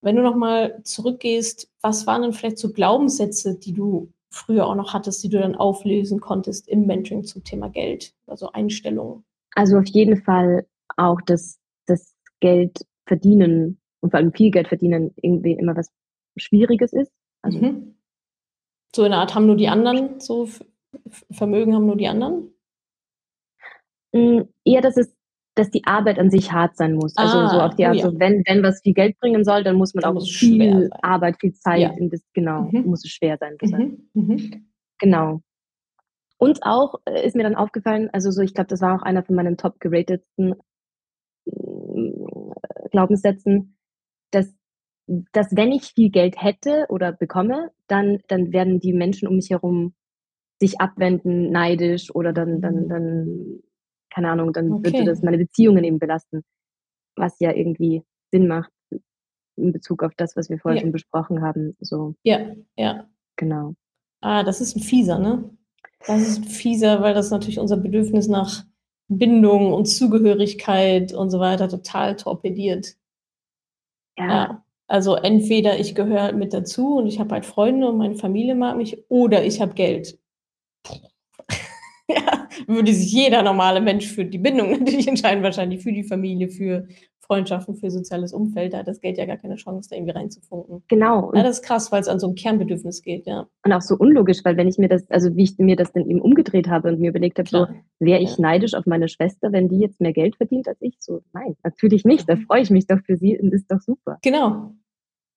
[0.00, 4.94] Wenn du nochmal zurückgehst, was waren denn vielleicht so Glaubenssätze, die du früher auch noch
[4.94, 9.24] hattest, die du dann auflösen konntest im Mentoring zum Thema Geld, also Einstellungen?
[9.56, 15.10] Also auf jeden Fall auch, dass das Geld verdienen und vor allem viel Geld verdienen
[15.16, 15.88] irgendwie immer was
[16.36, 17.10] Schwieriges ist.
[17.42, 17.96] Also mhm.
[18.94, 20.48] So in der Art haben nur die anderen, so
[21.30, 22.54] Vermögen haben nur die anderen?
[24.12, 25.14] Mm, eher, dass es
[25.54, 27.16] dass die Arbeit an sich hart sein muss.
[27.16, 28.10] Also ah, so auf die Art, oh ja.
[28.10, 30.88] so wenn, wenn was viel Geld bringen soll, dann muss man dann auch muss viel
[31.02, 31.90] Arbeit, viel Zeit ja.
[31.90, 32.86] in das, genau, mhm.
[32.86, 33.56] muss es schwer sein.
[33.60, 34.08] Mhm.
[34.14, 34.66] Mhm.
[34.98, 35.42] Genau.
[36.38, 39.22] Und auch äh, ist mir dann aufgefallen, also so, ich glaube, das war auch einer
[39.22, 40.54] von meinen top geratedsten
[41.46, 41.52] äh,
[42.90, 43.76] Glaubenssätzen,
[44.30, 44.52] dass,
[45.06, 49.50] dass wenn ich viel Geld hätte oder bekomme, dann, dann werden die Menschen um mich
[49.50, 49.94] herum
[50.60, 52.88] sich abwenden, neidisch oder dann, dann, mhm.
[52.88, 53.62] dann
[54.10, 54.92] keine Ahnung, dann okay.
[54.92, 56.44] würde das meine Beziehungen eben belasten,
[57.16, 58.70] was ja irgendwie Sinn macht
[59.56, 60.82] in Bezug auf das, was wir vorher ja.
[60.82, 61.76] schon besprochen haben.
[61.80, 62.14] So.
[62.22, 63.08] Ja, ja.
[63.36, 63.74] Genau.
[64.20, 65.50] Ah, das ist ein fieser, ne?
[66.06, 68.64] Das ist ein fieser, weil das natürlich unser Bedürfnis nach
[69.08, 72.96] Bindung und Zugehörigkeit und so weiter total torpediert.
[74.16, 74.26] Ja.
[74.26, 74.61] ja.
[74.92, 78.76] Also entweder ich gehöre mit dazu und ich habe halt Freunde und meine Familie mag
[78.76, 80.18] mich, oder ich habe Geld.
[82.10, 86.50] ja, würde sich jeder normale Mensch für die Bindung natürlich entscheiden, wahrscheinlich für die Familie,
[86.50, 86.88] für
[87.20, 88.74] Freundschaften, für soziales Umfeld.
[88.74, 90.82] Da hat das Geld ja gar keine Chance, da irgendwie reinzufunken.
[90.88, 91.32] Genau.
[91.34, 93.46] Ja, das ist krass, weil es an so ein Kernbedürfnis geht, ja.
[93.64, 96.06] Und auch so unlogisch, weil wenn ich mir das, also wie ich mir das dann
[96.06, 97.66] eben umgedreht habe und mir überlegt habe, so,
[97.98, 98.42] wäre ich ja.
[98.42, 100.96] neidisch auf meine Schwester, wenn die jetzt mehr Geld verdient als ich?
[100.98, 102.28] So, nein, natürlich nicht.
[102.28, 102.42] Da mhm.
[102.42, 104.18] freue ich mich doch für sie und ist doch super.
[104.20, 104.74] Genau.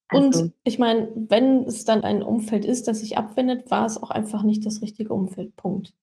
[0.08, 0.42] Also.
[0.42, 4.12] Und ich meine, wenn es dann ein Umfeld ist, das sich abwendet, war es auch
[4.12, 5.56] einfach nicht das richtige Umfeld.
[5.56, 5.94] Punkt.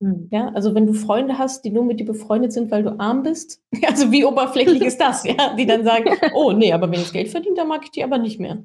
[0.00, 0.28] Mhm.
[0.30, 3.22] Ja, also wenn du Freunde hast, die nur mit dir befreundet sind, weil du arm
[3.22, 5.54] bist, also wie oberflächlich ist das, ja?
[5.56, 8.18] Die dann sagen, oh nee, aber wenn ich Geld verdiene, dann mag ich die aber
[8.18, 8.62] nicht mehr.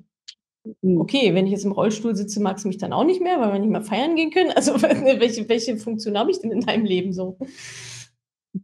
[0.81, 1.01] Mhm.
[1.01, 3.51] Okay, wenn ich jetzt im Rollstuhl sitze, magst du mich dann auch nicht mehr, weil
[3.51, 4.51] wir nicht mehr feiern gehen können.
[4.51, 7.37] Also welche, welche Funktion habe ich denn in deinem Leben so?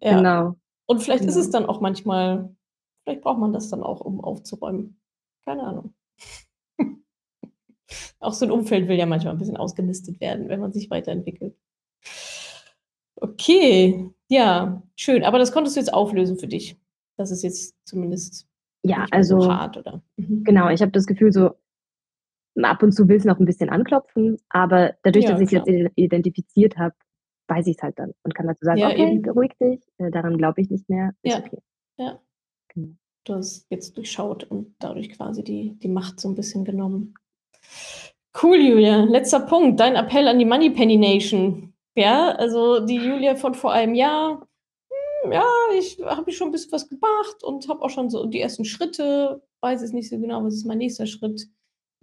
[0.01, 0.18] Ja.
[0.18, 0.55] Genau.
[0.86, 1.32] Und vielleicht genau.
[1.32, 2.55] ist es dann auch manchmal,
[3.03, 4.99] vielleicht braucht man das dann auch, um aufzuräumen.
[5.45, 5.93] Keine Ahnung.
[8.20, 11.55] auch so ein Umfeld will ja manchmal ein bisschen ausgemistet werden, wenn man sich weiterentwickelt.
[13.15, 15.24] Okay, ja, schön.
[15.24, 16.80] Aber das konntest du jetzt auflösen für dich.
[17.17, 18.47] Das ist jetzt zumindest
[18.84, 20.01] ja, also so hart, oder?
[20.17, 20.43] Mhm.
[20.43, 21.51] Genau, ich habe das Gefühl, so
[22.61, 25.51] ab und zu will es noch ein bisschen anklopfen, aber dadurch, ja, dass ich es
[25.51, 26.95] jetzt identifiziert habe,
[27.47, 29.22] weiß ich es halt dann und kann dazu sagen, ja, okay, eben.
[29.22, 31.39] beruhig dich, äh, daran glaube ich nicht mehr, ist ja.
[31.39, 31.59] okay.
[31.97, 32.20] Ja.
[32.70, 32.95] Genau.
[33.30, 37.14] Du hast jetzt durchschaut und dadurch quasi die, die Macht so ein bisschen genommen.
[38.42, 39.04] Cool, Julia.
[39.04, 39.80] Letzter Punkt.
[39.80, 41.76] Dein Appell an die Moneypenny Nation.
[41.96, 44.48] Ja, also die Julia von vor einem Jahr,
[45.24, 45.46] hm, ja,
[45.78, 49.44] ich habe schon ein bisschen was gemacht und habe auch schon so die ersten Schritte,
[49.62, 51.50] weiß jetzt nicht so genau, was ist mein nächster Schritt.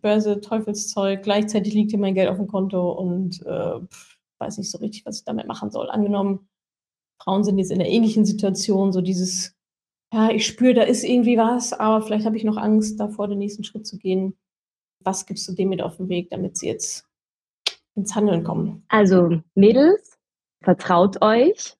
[0.03, 3.81] Börse, Teufelszeug, gleichzeitig liegt hier mein Geld auf dem Konto und äh,
[4.39, 5.91] weiß nicht so richtig, was ich damit machen soll.
[5.91, 6.49] Angenommen,
[7.21, 9.56] Frauen sind jetzt in einer ähnlichen Situation, so dieses,
[10.17, 13.37] ja, ich spüre, da ist irgendwie was, aber vielleicht habe ich noch Angst, davor den
[13.37, 14.35] nächsten Schritt zu gehen.
[15.05, 17.07] Was gibst du dem mit auf den Weg, damit sie jetzt
[17.95, 18.83] ins Handeln kommen?
[18.89, 20.19] Also Mädels,
[20.63, 21.77] vertraut euch,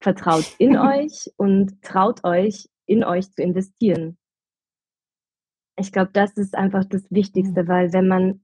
[0.00, 4.16] vertraut in euch und traut euch, in euch zu investieren.
[5.78, 8.40] Ich glaube, das ist einfach das Wichtigste, weil wenn man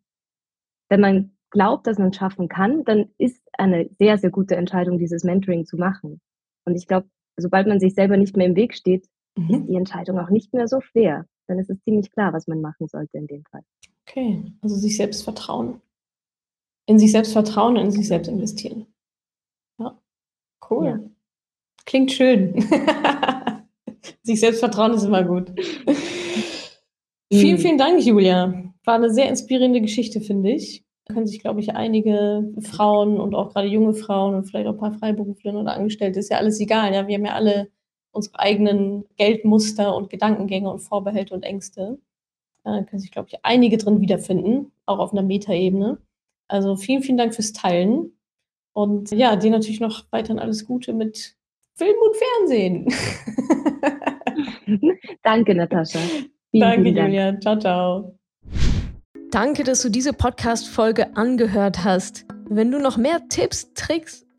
[0.91, 4.99] wenn man glaubt, dass man es schaffen kann, dann ist eine sehr, sehr gute Entscheidung,
[4.99, 6.21] dieses Mentoring zu machen.
[6.67, 9.55] Und ich glaube, sobald man sich selber nicht mehr im Weg steht, mhm.
[9.55, 11.27] ist die Entscheidung auch nicht mehr so schwer.
[11.47, 13.63] Dann ist es ziemlich klar, was man machen sollte in dem Fall.
[14.09, 15.81] Okay, also sich selbst vertrauen.
[16.87, 18.87] In sich selbst vertrauen und in sich selbst investieren.
[19.79, 19.99] Ja,
[20.71, 20.87] cool.
[20.87, 21.01] Ja.
[21.87, 22.55] Klingt schön.
[24.23, 25.53] sich selbst vertrauen ist immer gut.
[27.33, 28.73] Vielen, vielen Dank, Julia.
[28.85, 30.85] War eine sehr inspirierende Geschichte, finde ich.
[31.05, 34.75] Da können sich, glaube ich, einige Frauen und auch gerade junge Frauen und vielleicht auch
[34.75, 36.93] ein paar Freiberuflerinnen oder Angestellte, ist ja alles egal.
[36.93, 37.71] Ja, wir haben ja alle
[38.13, 41.99] unsere eigenen Geldmuster und Gedankengänge und Vorbehalte und Ängste.
[42.65, 45.99] Da können sich, glaube ich, einige drin wiederfinden, auch auf einer Metaebene.
[46.49, 48.13] Also vielen, vielen Dank fürs Teilen.
[48.73, 51.37] Und ja, dir natürlich noch weiterhin alles Gute mit
[51.75, 52.87] Film und Fernsehen.
[55.23, 55.99] Danke, Natascha.
[56.51, 57.41] Vielen, Danke, vielen Julia.
[57.41, 58.19] Ciao, ciao.
[59.31, 62.27] Danke, dass du diese Podcast-Folge angehört hast.
[62.49, 64.27] Wenn du noch mehr Tipps, Tricks